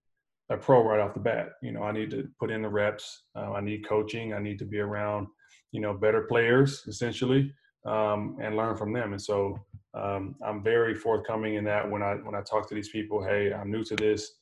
a 0.51 0.57
pro 0.57 0.83
right 0.83 1.01
off 1.01 1.15
the 1.15 1.21
bat. 1.21 1.51
You 1.63 1.73
know, 1.73 1.83
I 1.83 1.93
need 1.93 2.11
to 2.11 2.29
put 2.39 2.51
in 2.51 2.63
the 2.63 2.69
reps. 2.69 3.25
Uh, 3.35 3.53
I 3.53 3.61
need 3.61 3.89
coaching. 3.89 4.33
I 4.33 4.39
need 4.39 4.59
to 4.59 4.65
be 4.65 4.79
around 4.79 5.27
you 5.73 5.81
know 5.81 5.95
better 5.95 6.23
players 6.23 6.85
essentially, 6.87 7.53
um, 7.85 8.37
and 8.43 8.57
learn 8.57 8.77
from 8.77 8.93
them. 8.93 9.13
And 9.13 9.23
so 9.23 9.59
um, 9.95 10.37
I'm 10.45 10.63
very 10.63 10.95
forthcoming 10.95 11.55
in 11.55 11.65
that 11.65 11.91
when 11.91 12.03
I 12.03 12.15
when 12.15 12.35
I 12.35 12.43
talk 12.43 12.69
to 12.69 12.75
these 12.75 12.91
people. 12.91 13.23
Hey, 13.23 13.53
I'm 13.53 13.71
new 13.71 13.85
to 13.85 13.97
this, 13.97 14.33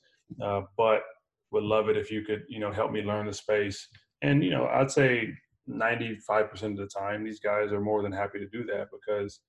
uh, 0.42 0.62
but 0.76 1.02
would 1.50 1.62
love 1.62 1.88
it 1.88 1.96
if 1.96 2.10
you 2.10 2.22
could 2.22 2.42
you 2.48 2.58
know 2.58 2.72
help 2.72 2.90
me 2.90 3.02
learn 3.02 3.26
the 3.26 3.32
space 3.32 3.88
and, 4.24 4.42
you 4.42 4.50
know, 4.50 4.66
I'd 4.66 4.90
say 4.90 5.28
95% 5.68 6.62
of 6.62 6.76
the 6.78 6.86
time, 6.86 7.24
these 7.24 7.40
guys 7.40 7.72
are 7.72 7.80
more 7.80 8.02
than 8.02 8.10
happy 8.10 8.38
to 8.38 8.48
do 8.48 8.64
that 8.64 8.88
because, 8.90 9.40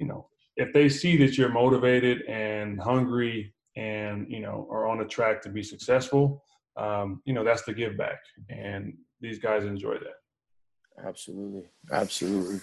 you 0.00 0.06
know, 0.06 0.28
if 0.58 0.72
they 0.72 0.88
see 0.88 1.16
that 1.16 1.38
you're 1.38 1.48
motivated 1.48 2.22
and 2.22 2.80
hungry 2.80 3.54
and 3.76 4.26
you 4.28 4.40
know 4.40 4.66
are 4.70 4.88
on 4.88 5.00
a 5.00 5.06
track 5.06 5.40
to 5.42 5.48
be 5.48 5.62
successful, 5.62 6.42
um, 6.76 7.22
you 7.24 7.32
know 7.32 7.44
that's 7.44 7.62
the 7.62 7.72
give 7.72 7.96
back, 7.96 8.18
and 8.50 8.92
these 9.20 9.38
guys 9.38 9.64
enjoy 9.64 9.94
that. 9.94 11.06
Absolutely, 11.06 11.62
absolutely. 11.92 12.60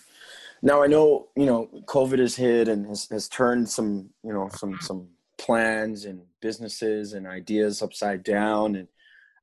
Now 0.62 0.84
I 0.84 0.88
know 0.88 1.30
you 1.38 1.46
know 1.46 1.70
COVID 1.88 2.20
has 2.20 2.36
hit 2.36 2.68
and 2.68 2.86
has, 2.88 3.08
has 3.10 3.30
turned 3.30 3.70
some 3.70 4.10
you 4.24 4.34
know 4.34 4.50
some 4.54 4.78
some 4.82 5.08
plans 5.38 6.06
and 6.06 6.22
businesses 6.42 7.14
and 7.14 7.26
ideas 7.26 7.82
upside 7.82 8.24
down, 8.24 8.76
and 8.76 8.90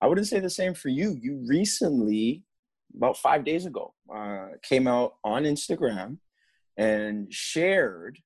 I 0.02 0.06
wouldn't 0.08 0.28
say 0.28 0.40
the 0.40 0.50
same 0.50 0.74
for 0.74 0.90
you. 0.90 1.16
You 1.18 1.42
recently, 1.46 2.42
about 2.94 3.16
five 3.16 3.44
days 3.46 3.64
ago, 3.64 3.94
uh, 4.14 4.48
came 4.62 4.86
out 4.86 5.14
on 5.24 5.44
Instagram 5.44 6.18
and 6.76 7.32
shared 7.32 8.18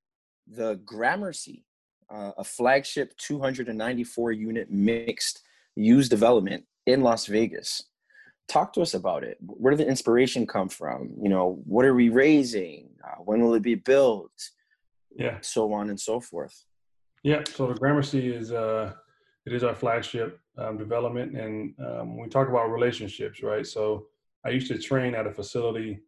the 0.46 0.80
Gramercy, 0.84 1.64
uh, 2.10 2.32
a 2.38 2.44
flagship 2.44 3.16
294 3.18 4.32
unit 4.32 4.70
mixed 4.70 5.42
use 5.74 6.08
development 6.08 6.64
in 6.86 7.02
Las 7.02 7.26
Vegas. 7.26 7.82
Talk 8.48 8.72
to 8.74 8.80
us 8.80 8.94
about 8.94 9.24
it. 9.24 9.38
Where 9.40 9.72
did 9.72 9.84
the 9.84 9.88
inspiration 9.88 10.46
come 10.46 10.68
from? 10.68 11.10
You 11.20 11.28
know, 11.28 11.60
what 11.64 11.84
are 11.84 11.94
we 11.94 12.08
raising? 12.08 12.90
Uh, 13.04 13.22
when 13.24 13.40
will 13.40 13.54
it 13.54 13.62
be 13.62 13.74
built? 13.74 14.30
Yeah. 15.16 15.38
So 15.40 15.72
on 15.72 15.90
and 15.90 15.98
so 15.98 16.20
forth. 16.20 16.64
Yeah. 17.22 17.42
So 17.44 17.66
the 17.66 17.74
Gramercy 17.74 18.32
is 18.32 18.52
uh, 18.52 18.92
it 19.46 19.52
is 19.52 19.64
our 19.64 19.74
flagship 19.74 20.38
um, 20.58 20.78
development, 20.78 21.36
and 21.36 21.74
um, 21.84 22.18
we 22.18 22.28
talk 22.28 22.48
about 22.48 22.70
relationships, 22.70 23.42
right? 23.42 23.66
So 23.66 24.06
I 24.44 24.50
used 24.50 24.68
to 24.68 24.78
train 24.78 25.14
at 25.14 25.26
a 25.26 25.32
facility 25.32 26.00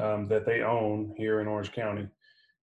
um, 0.00 0.26
that 0.28 0.44
they 0.44 0.62
own 0.62 1.14
here 1.16 1.40
in 1.40 1.46
Orange 1.46 1.72
County, 1.72 2.08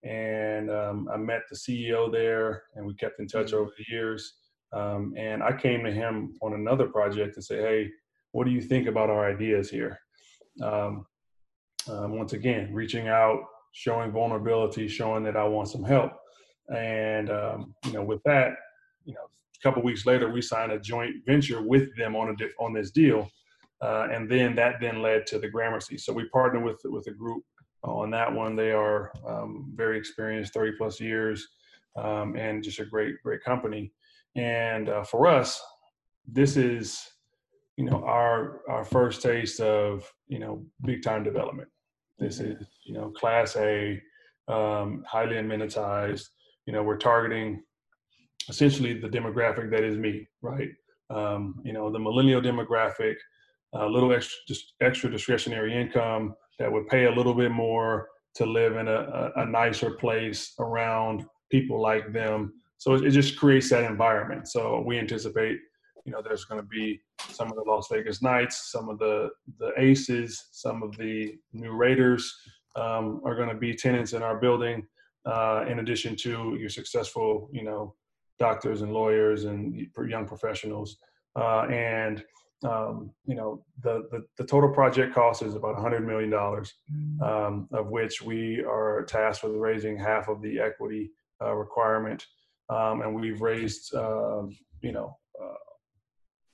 and 0.04 0.72
um, 0.72 1.10
I 1.14 1.18
met 1.18 1.44
the 1.50 1.56
CEO 1.56 2.12
there, 2.12 2.64
and 2.76 2.86
we 2.86 2.94
kept 2.96 3.20
in 3.20 3.28
touch 3.28 3.48
mm-hmm. 3.48 3.58
over 3.58 3.72
the 3.78 3.86
years. 3.90 4.34
Um, 4.74 5.14
and 5.18 5.44
I 5.44 5.52
came 5.52 5.84
to 5.84 5.92
him 5.92 6.34
on 6.42 6.54
another 6.54 6.88
project 6.88 7.36
and 7.36 7.44
say, 7.44 7.58
"Hey, 7.58 7.92
what 8.32 8.46
do 8.46 8.52
you 8.52 8.62
think 8.62 8.88
about 8.88 9.10
our 9.10 9.30
ideas 9.30 9.70
here?" 9.70 10.00
Um, 10.62 11.06
um, 11.90 12.18
once 12.18 12.34
again, 12.34 12.74
reaching 12.74 13.08
out, 13.08 13.44
showing 13.74 14.12
vulnerability, 14.12 14.88
showing 14.88 15.24
that 15.24 15.36
I 15.36 15.44
want 15.44 15.68
some 15.68 15.84
help, 15.84 16.14
and 16.74 17.30
um, 17.30 17.76
you 17.86 17.94
know, 17.94 18.04
with 18.04 18.24
that, 18.24 18.54
you 19.04 19.14
know, 19.14 19.22
a 19.24 19.62
couple 19.62 19.84
weeks 19.84 20.06
later, 20.06 20.32
we 20.32 20.42
signed 20.42 20.72
a 20.72 20.80
joint 20.80 21.16
venture 21.26 21.62
with 21.62 21.96
them 21.98 22.16
on 22.16 22.30
a 22.30 22.64
on 22.64 22.74
this 22.74 22.92
deal, 22.92 23.30
uh, 23.82 24.08
and 24.12 24.32
then 24.32 24.56
that 24.56 24.76
then 24.80 25.02
led 25.02 25.28
to 25.28 25.38
the 25.38 25.50
Gramercy. 25.50 25.98
So 25.98 26.14
we 26.14 26.28
partnered 26.30 26.64
with 26.64 26.82
with 26.86 27.08
a 27.08 27.12
group 27.12 27.44
on 27.84 28.12
that 28.12 28.32
one. 28.32 28.56
They 28.56 28.72
are 28.72 29.12
um, 29.28 29.72
very 29.76 29.98
experienced, 29.98 30.54
30 30.54 30.74
plus 30.78 31.00
years, 31.00 31.48
um, 31.96 32.36
and 32.36 32.64
just 32.64 32.80
a 32.80 32.86
great, 32.86 33.16
great 33.24 33.44
company. 33.44 33.92
And 34.36 34.90
uh, 34.90 35.04
for 35.04 35.28
us, 35.28 35.62
this 36.28 36.58
is, 36.58 37.06
you 37.78 37.86
know, 37.86 38.04
our 38.06 38.62
our 38.70 38.84
first 38.84 39.22
taste 39.22 39.60
of 39.60 40.12
you 40.28 40.40
know 40.40 40.64
big 40.86 41.04
time 41.04 41.24
development. 41.24 41.70
This 42.20 42.40
mm-hmm. 42.40 42.52
is 42.62 42.68
you 42.86 42.94
know 42.94 43.10
class 43.10 43.56
A, 43.56 44.02
um, 44.48 45.04
highly 45.08 45.36
amenitized. 45.36 46.30
You 46.66 46.74
know, 46.74 46.84
we're 46.84 46.98
targeting 46.98 47.64
essentially 48.50 48.94
the 48.94 49.10
demographic 49.10 49.72
that 49.72 49.84
is 49.84 49.98
me, 49.98 50.28
right? 50.42 50.70
Um, 51.10 51.56
you 51.64 51.74
know, 51.74 51.92
the 51.92 52.00
millennial 52.00 52.42
demographic, 52.42 53.16
a 53.74 53.86
little 53.86 54.14
extra, 54.14 54.38
just 54.48 54.74
extra 54.82 55.10
discretionary 55.10 55.74
income, 55.76 56.36
that 56.62 56.72
would 56.72 56.88
pay 56.88 57.06
a 57.06 57.12
little 57.12 57.34
bit 57.34 57.50
more 57.50 58.08
to 58.36 58.46
live 58.46 58.78
in 58.78 58.88
a, 58.88 59.32
a, 59.36 59.46
nicer 59.48 59.90
place 59.90 60.54
around 60.60 61.26
people 61.50 61.82
like 61.82 62.14
them. 62.14 62.54
So 62.78 62.94
it, 62.94 63.04
it 63.04 63.12
just 63.12 63.36
creates 63.36 63.72
that 63.72 63.84
environment. 63.84 64.48
So 64.48 64.84
we 64.86 65.00
anticipate, 65.00 65.58
you 66.06 66.12
know, 66.12 66.22
there's 66.22 66.46
going 66.46 66.62
to 66.62 66.68
be 66.68 67.02
some 67.32 67.50
of 67.50 67.56
the 67.56 67.64
Las 67.64 67.88
Vegas 67.92 68.22
Knights, 68.22 68.72
some 68.72 68.90
of 68.90 69.00
the 69.00 69.32
the 69.58 69.72
Aces, 69.78 70.50
some 70.52 70.84
of 70.84 70.96
the 70.98 71.34
new 71.52 71.72
Raiders 71.72 72.32
um, 72.76 73.22
are 73.26 73.36
going 73.36 73.50
to 73.50 73.56
be 73.56 73.74
tenants 73.74 74.14
in 74.14 74.22
our 74.22 74.40
building. 74.40 74.86
Uh, 75.26 75.66
in 75.68 75.80
addition 75.80 76.16
to 76.16 76.58
your 76.60 76.70
successful, 76.70 77.50
you 77.52 77.64
know, 77.64 77.96
doctors 78.40 78.84
and 78.84 78.94
lawyers 78.94 79.46
and 79.46 79.88
young 80.08 80.28
professionals, 80.28 80.98
uh, 81.36 81.62
and 81.70 82.24
um, 82.64 83.12
you 83.26 83.36
know, 83.36 83.64
the, 83.82 84.08
the, 84.12 84.24
the, 84.38 84.44
total 84.44 84.70
project 84.70 85.16
cost 85.16 85.42
is 85.42 85.56
about 85.56 85.78
$100 85.78 86.06
million, 86.06 86.30
mm. 86.32 87.22
um, 87.22 87.68
of 87.72 87.88
which 87.88 88.22
we 88.22 88.62
are 88.62 89.04
tasked 89.08 89.44
with 89.44 89.56
raising 89.56 89.98
half 89.98 90.28
of 90.28 90.42
the 90.42 90.60
equity 90.60 91.12
uh, 91.42 91.54
requirement. 91.54 92.26
Um, 92.70 93.02
and 93.02 93.16
we've 93.16 93.42
raised, 93.42 93.96
uh, 93.96 94.44
you 94.82 94.92
know, 94.92 95.18
uh, 95.42 95.56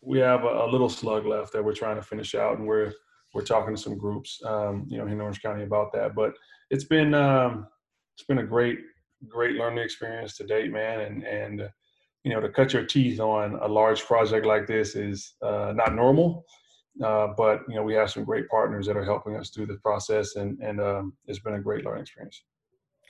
we 0.01 0.19
have 0.19 0.43
a, 0.43 0.65
a, 0.65 0.71
little 0.71 0.89
slug 0.89 1.25
left 1.25 1.51
that 1.53 1.63
we're 1.63 1.73
trying 1.73 1.97
to 1.97 2.01
finish 2.01 2.35
out, 2.35 2.57
and 2.57 2.65
we're 2.65 2.93
we're 3.33 3.43
talking 3.43 3.75
to 3.75 3.81
some 3.81 3.97
groups, 3.97 4.39
um, 4.45 4.85
you 4.87 4.97
know, 4.97 5.05
in 5.05 5.19
Orange 5.19 5.41
County 5.41 5.63
about 5.63 5.91
that. 5.93 6.15
But 6.15 6.33
it's 6.71 6.85
been 6.85 7.13
um, 7.13 7.67
it's 8.15 8.25
been 8.25 8.39
a 8.39 8.45
great 8.45 8.79
great 9.27 9.55
learning 9.55 9.83
experience 9.83 10.37
to 10.37 10.45
date, 10.45 10.71
man, 10.71 11.01
and 11.01 11.23
and 11.23 11.69
you 12.27 12.33
know, 12.33 12.41
to 12.41 12.49
cut 12.49 12.73
your 12.73 12.83
teeth 12.83 13.21
on 13.21 13.57
a 13.61 13.67
large 13.67 14.03
project 14.03 14.45
like 14.45 14.67
this 14.67 14.97
is 14.97 15.35
uh, 15.41 15.71
not 15.73 15.95
normal. 15.95 16.45
Uh, 17.01 17.27
but 17.37 17.61
you 17.69 17.75
know, 17.75 17.83
we 17.83 17.93
have 17.93 18.11
some 18.11 18.25
great 18.25 18.49
partners 18.49 18.85
that 18.85 18.97
are 18.97 19.05
helping 19.05 19.37
us 19.37 19.49
through 19.49 19.65
this 19.65 19.79
process, 19.81 20.35
and 20.35 20.59
and 20.59 20.81
um, 20.81 21.13
it's 21.25 21.39
been 21.39 21.53
a 21.53 21.61
great 21.61 21.85
learning 21.85 22.01
experience. 22.01 22.43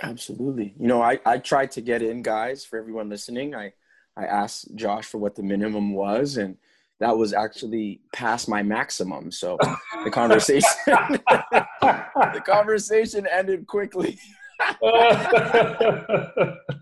Absolutely. 0.04 0.76
You 0.80 0.88
know, 0.88 1.02
I 1.02 1.20
I 1.26 1.40
tried 1.40 1.72
to 1.72 1.82
get 1.82 2.04
in, 2.04 2.22
guys. 2.22 2.64
For 2.64 2.78
everyone 2.78 3.10
listening, 3.10 3.56
I 3.56 3.74
I 4.16 4.26
asked 4.26 4.76
Josh 4.76 5.06
for 5.06 5.18
what 5.18 5.36
the 5.36 5.42
minimum 5.42 5.94
was, 5.94 6.38
and 6.38 6.56
that 7.00 7.18
was 7.18 7.34
actually 7.34 8.02
past 8.14 8.48
my 8.48 8.62
maximum. 8.62 9.32
So 9.32 9.58
the 10.04 10.12
conversation 10.12 10.70
the 10.86 12.44
conversation 12.46 13.26
ended 13.26 13.66
quickly. 13.66 14.20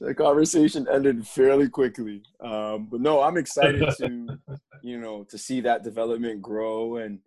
the 0.00 0.14
conversation 0.14 0.86
ended 0.92 1.26
fairly 1.26 1.68
quickly. 1.68 2.22
Um, 2.40 2.88
but 2.90 3.00
no, 3.00 3.22
I'm 3.22 3.36
excited 3.36 3.88
to, 3.98 4.38
you 4.82 4.98
know, 4.98 5.24
to 5.24 5.38
see 5.38 5.60
that 5.62 5.84
development 5.84 6.42
grow. 6.42 6.96
And, 6.96 7.20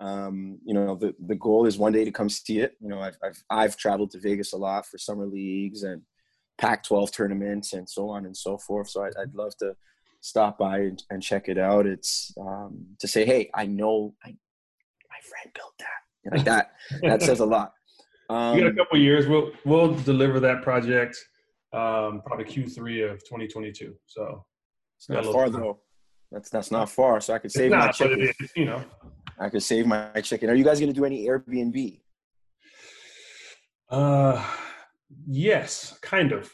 um, 0.00 0.58
you 0.64 0.74
know, 0.74 0.96
the, 0.96 1.14
the 1.26 1.34
goal 1.34 1.66
is 1.66 1.78
one 1.78 1.92
day 1.92 2.04
to 2.04 2.10
come 2.10 2.28
see 2.28 2.60
it. 2.60 2.76
You 2.80 2.88
know, 2.88 3.00
I've, 3.00 3.16
I've, 3.22 3.42
I've 3.50 3.76
traveled 3.76 4.10
to 4.12 4.20
Vegas 4.20 4.52
a 4.52 4.56
lot 4.56 4.86
for 4.86 4.98
summer 4.98 5.26
leagues 5.26 5.82
and 5.82 6.02
Pac 6.58 6.84
12 6.84 7.12
tournaments 7.12 7.72
and 7.72 7.88
so 7.88 8.08
on 8.08 8.26
and 8.26 8.36
so 8.36 8.58
forth. 8.58 8.90
So 8.90 9.04
I'd, 9.04 9.16
I'd 9.20 9.34
love 9.34 9.56
to 9.58 9.74
stop 10.20 10.58
by 10.58 10.78
and, 10.78 11.02
and 11.10 11.22
check 11.22 11.48
it 11.48 11.58
out. 11.58 11.86
It's 11.86 12.32
um, 12.40 12.86
to 13.00 13.08
say, 13.08 13.24
Hey, 13.24 13.50
I 13.54 13.66
know 13.66 14.14
I, 14.24 14.28
my 14.28 15.20
friend 15.22 15.50
built 15.54 15.74
that 15.78 16.04
like 16.32 16.44
that. 16.44 16.72
that 17.02 17.22
says 17.22 17.40
a 17.40 17.46
lot. 17.46 17.72
Um, 18.30 18.56
you 18.58 18.62
got 18.64 18.72
a 18.72 18.74
couple 18.74 18.98
years. 18.98 19.26
We'll, 19.26 19.52
we'll 19.64 19.94
deliver 19.94 20.40
that 20.40 20.62
project 20.62 21.16
um, 21.74 22.22
probably 22.24 22.44
Q3 22.44 23.12
of 23.12 23.18
2022. 23.24 23.94
So 24.06 24.44
it's 24.96 25.08
not 25.08 25.24
far 25.24 25.44
time. 25.46 25.52
though. 25.52 25.80
That's 26.30 26.50
that's 26.50 26.70
not 26.70 26.90
far. 26.90 27.20
So 27.20 27.34
I 27.34 27.38
could 27.38 27.52
save 27.52 27.70
not, 27.70 27.86
my 27.86 27.92
chicken. 27.92 28.32
you 28.56 28.64
know, 28.64 28.82
I 29.38 29.48
could 29.48 29.62
save 29.62 29.86
my 29.86 30.20
chicken. 30.22 30.50
Are 30.50 30.54
you 30.54 30.64
guys 30.64 30.80
going 30.80 30.92
to 30.92 30.98
do 30.98 31.04
any 31.04 31.26
Airbnb? 31.26 32.00
Uh, 33.90 34.44
yes, 35.26 35.98
kind 36.00 36.32
of. 36.32 36.50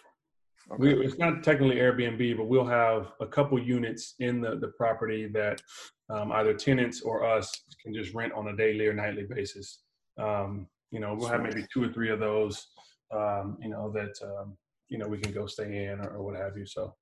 Okay. 0.72 0.94
We, 0.94 1.06
it's 1.06 1.18
not 1.18 1.42
technically 1.42 1.76
Airbnb, 1.76 2.36
but 2.36 2.46
we'll 2.46 2.66
have 2.66 3.12
a 3.20 3.26
couple 3.26 3.58
units 3.58 4.14
in 4.20 4.40
the, 4.40 4.56
the 4.56 4.68
property 4.68 5.26
that 5.28 5.60
um, 6.10 6.30
either 6.32 6.54
tenants 6.54 7.00
or 7.00 7.24
us 7.24 7.50
can 7.82 7.94
just 7.94 8.14
rent 8.14 8.32
on 8.34 8.48
a 8.48 8.56
daily 8.56 8.86
or 8.86 8.92
nightly 8.92 9.24
basis. 9.24 9.80
Um, 10.18 10.66
you 10.90 11.00
know, 11.00 11.14
we'll 11.14 11.28
have 11.28 11.42
maybe 11.42 11.66
two 11.72 11.84
or 11.84 11.88
three 11.88 12.10
of 12.10 12.20
those. 12.20 12.66
Um, 13.12 13.58
you 13.60 13.70
know 13.70 13.90
that 13.90 14.12
um, 14.22 14.56
you 14.90 14.98
know 14.98 15.08
we 15.08 15.18
can 15.18 15.32
go 15.32 15.46
stay 15.46 15.86
in 15.86 16.00
or, 16.00 16.10
or 16.10 16.22
what 16.22 16.36
have 16.36 16.56
you. 16.58 16.66
So 16.66 16.94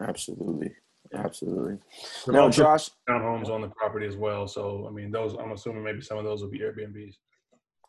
absolutely, 0.00 0.72
absolutely. 1.14 1.78
now, 2.26 2.48
Josh, 2.48 2.90
townhomes 3.08 3.48
on 3.48 3.60
the 3.60 3.68
property 3.68 4.06
as 4.06 4.16
well. 4.16 4.48
So 4.48 4.86
I 4.88 4.90
mean, 4.90 5.12
those 5.12 5.34
I'm 5.34 5.52
assuming 5.52 5.84
maybe 5.84 6.00
some 6.00 6.18
of 6.18 6.24
those 6.24 6.42
will 6.42 6.50
be 6.50 6.60
Airbnbs. 6.60 7.14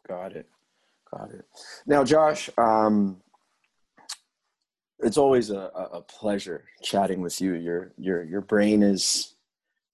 Got 0.08 0.36
it, 0.36 0.48
got 1.12 1.32
it. 1.32 1.46
Now, 1.88 2.04
Josh, 2.04 2.50
um, 2.58 3.22
it's 5.00 5.18
always 5.18 5.50
a, 5.50 5.72
a 5.94 6.02
pleasure 6.02 6.66
chatting 6.84 7.22
with 7.22 7.40
you. 7.42 7.54
Your 7.54 7.94
your 7.98 8.24
your 8.24 8.42
brain 8.42 8.84
is 8.84 9.36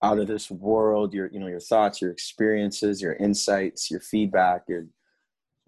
out 0.01 0.19
of 0.19 0.27
this 0.27 0.49
world. 0.49 1.13
Your 1.13 1.27
you 1.32 1.39
know 1.39 1.47
your 1.47 1.59
thoughts, 1.59 2.01
your 2.01 2.11
experiences, 2.11 3.01
your 3.01 3.13
insights, 3.13 3.91
your 3.91 3.99
feedback. 3.99 4.63
You 4.67 4.89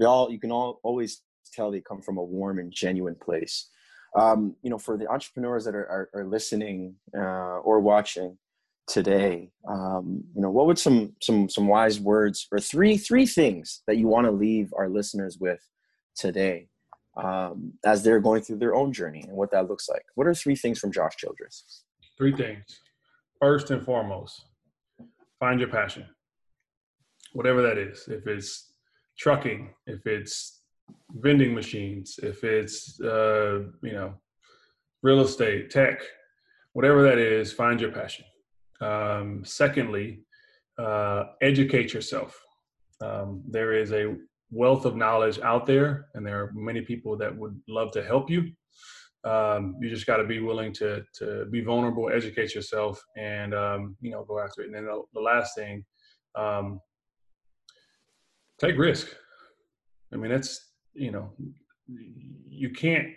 all 0.05 0.31
you 0.31 0.39
can 0.39 0.51
all 0.51 0.79
always 0.83 1.21
tell 1.53 1.71
they 1.71 1.81
come 1.81 2.01
from 2.01 2.17
a 2.17 2.23
warm 2.23 2.59
and 2.59 2.71
genuine 2.71 3.15
place. 3.15 3.69
Um, 4.15 4.55
you 4.61 4.69
know, 4.69 4.77
for 4.77 4.97
the 4.97 5.07
entrepreneurs 5.07 5.65
that 5.65 5.75
are, 5.75 5.87
are, 5.89 6.09
are 6.13 6.25
listening 6.25 6.95
uh, 7.17 7.59
or 7.59 7.79
watching 7.79 8.37
today, 8.87 9.49
um, 9.67 10.23
you 10.35 10.41
know, 10.41 10.51
what 10.51 10.67
would 10.67 10.77
some 10.77 11.15
some 11.21 11.49
some 11.49 11.67
wise 11.67 11.99
words 11.99 12.47
or 12.51 12.59
three 12.59 12.97
three 12.97 13.25
things 13.25 13.81
that 13.87 13.97
you 13.97 14.07
want 14.07 14.25
to 14.25 14.31
leave 14.31 14.71
our 14.77 14.87
listeners 14.87 15.37
with 15.39 15.59
today 16.15 16.67
um, 17.17 17.73
as 17.85 18.03
they're 18.03 18.19
going 18.19 18.41
through 18.41 18.57
their 18.57 18.75
own 18.75 18.91
journey 18.91 19.23
and 19.27 19.35
what 19.35 19.51
that 19.51 19.67
looks 19.67 19.89
like. 19.89 20.03
What 20.15 20.27
are 20.27 20.33
three 20.33 20.55
things 20.55 20.79
from 20.79 20.91
Josh 20.91 21.15
Childress? 21.17 21.83
Three 22.17 22.35
things. 22.35 22.63
First 23.39 23.71
and 23.71 23.83
foremost, 23.83 24.45
find 25.39 25.59
your 25.59 25.69
passion, 25.69 26.05
whatever 27.33 27.61
that 27.61 27.77
is. 27.77 28.07
If 28.07 28.25
it's 28.27 28.73
trucking, 29.17 29.73
if 29.85 30.05
it's 30.05 30.61
vending 31.11 31.53
machines, 31.53 32.19
if 32.21 32.43
it's 32.43 32.99
uh, 33.01 33.59
you 33.81 33.93
know 33.93 34.13
real 35.01 35.21
estate, 35.21 35.69
tech, 35.69 36.01
whatever 36.73 37.03
that 37.03 37.17
is, 37.17 37.51
find 37.51 37.79
your 37.79 37.91
passion. 37.91 38.25
Um, 38.81 39.43
secondly, 39.45 40.21
uh, 40.77 41.25
educate 41.41 41.93
yourself. 41.93 42.39
Um, 43.01 43.43
there 43.49 43.73
is 43.73 43.91
a 43.91 44.15
wealth 44.51 44.85
of 44.85 44.95
knowledge 44.95 45.39
out 45.39 45.65
there, 45.65 46.07
and 46.13 46.25
there 46.25 46.41
are 46.41 46.51
many 46.53 46.81
people 46.81 47.17
that 47.17 47.35
would 47.35 47.59
love 47.67 47.91
to 47.91 48.03
help 48.03 48.29
you. 48.29 48.51
Um, 49.25 49.75
you 49.79 49.89
just 49.89 50.05
got 50.05 50.17
to 50.17 50.25
be 50.25 50.39
willing 50.39 50.73
to 50.73 51.03
to 51.19 51.45
be 51.45 51.61
vulnerable, 51.61 52.09
educate 52.09 52.53
yourself, 52.53 53.01
and 53.17 53.53
um, 53.53 53.95
you 54.01 54.11
know 54.11 54.23
go 54.25 54.39
after 54.39 54.61
it. 54.61 54.67
And 54.67 54.75
then 54.75 54.85
the, 54.85 55.01
the 55.13 55.21
last 55.21 55.55
thing, 55.55 55.85
um, 56.35 56.79
take 58.59 58.77
risk. 58.77 59.07
I 60.13 60.17
mean, 60.17 60.31
that's 60.31 60.72
you 60.93 61.11
know, 61.11 61.31
you 62.49 62.69
can't 62.69 63.09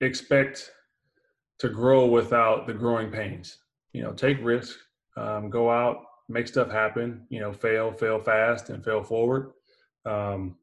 expect 0.00 0.70
to 1.58 1.68
grow 1.68 2.06
without 2.06 2.66
the 2.66 2.74
growing 2.74 3.10
pains. 3.10 3.58
You 3.92 4.02
know, 4.02 4.12
take 4.12 4.38
risk, 4.42 4.78
um, 5.16 5.50
go 5.50 5.70
out, 5.70 6.04
make 6.28 6.46
stuff 6.46 6.70
happen. 6.70 7.26
You 7.30 7.40
know, 7.40 7.52
fail, 7.52 7.92
fail 7.92 8.18
fast, 8.18 8.70
and 8.70 8.84
fail 8.84 9.02
forward. 9.02 9.52
Um, 10.06 10.56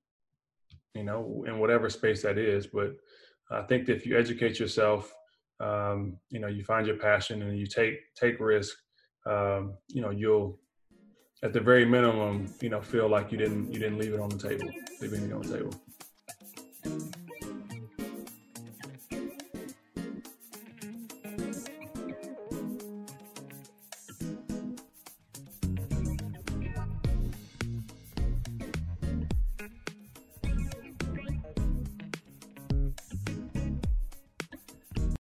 you 0.94 1.04
know, 1.04 1.44
in 1.48 1.60
whatever 1.60 1.90
space 1.90 2.22
that 2.22 2.38
is. 2.38 2.68
But 2.68 2.96
I 3.52 3.64
think 3.64 3.90
if 3.90 4.06
you 4.06 4.18
educate 4.18 4.60
yourself, 4.60 5.14
um, 5.60 6.18
you 6.30 6.40
know, 6.40 6.48
you 6.48 6.64
find 6.64 6.88
your 6.88 6.98
passion 6.98 7.42
and 7.42 7.58
you 7.58 7.68
take 7.68 8.00
take 8.16 8.40
risk. 8.40 8.76
Um, 9.26 9.74
you 9.90 10.02
know, 10.02 10.12
you'll 10.12 10.60
at 11.44 11.54
the 11.54 11.60
very 11.60 11.86
minimum, 11.86 12.54
you 12.62 12.70
know, 12.70 12.82
feel 12.82 13.10
like 13.10 13.32
you 13.32 13.38
didn't 13.38 13.72
you 13.72 13.80
didn't 13.80 14.00
leave 14.00 14.14
it 14.14 14.20
on 14.20 14.30
the 14.30 14.38
table, 14.38 14.70
leave 15.02 15.14
anything 15.14 15.34
on 15.34 15.42
the 15.42 15.58
table. 15.58 15.74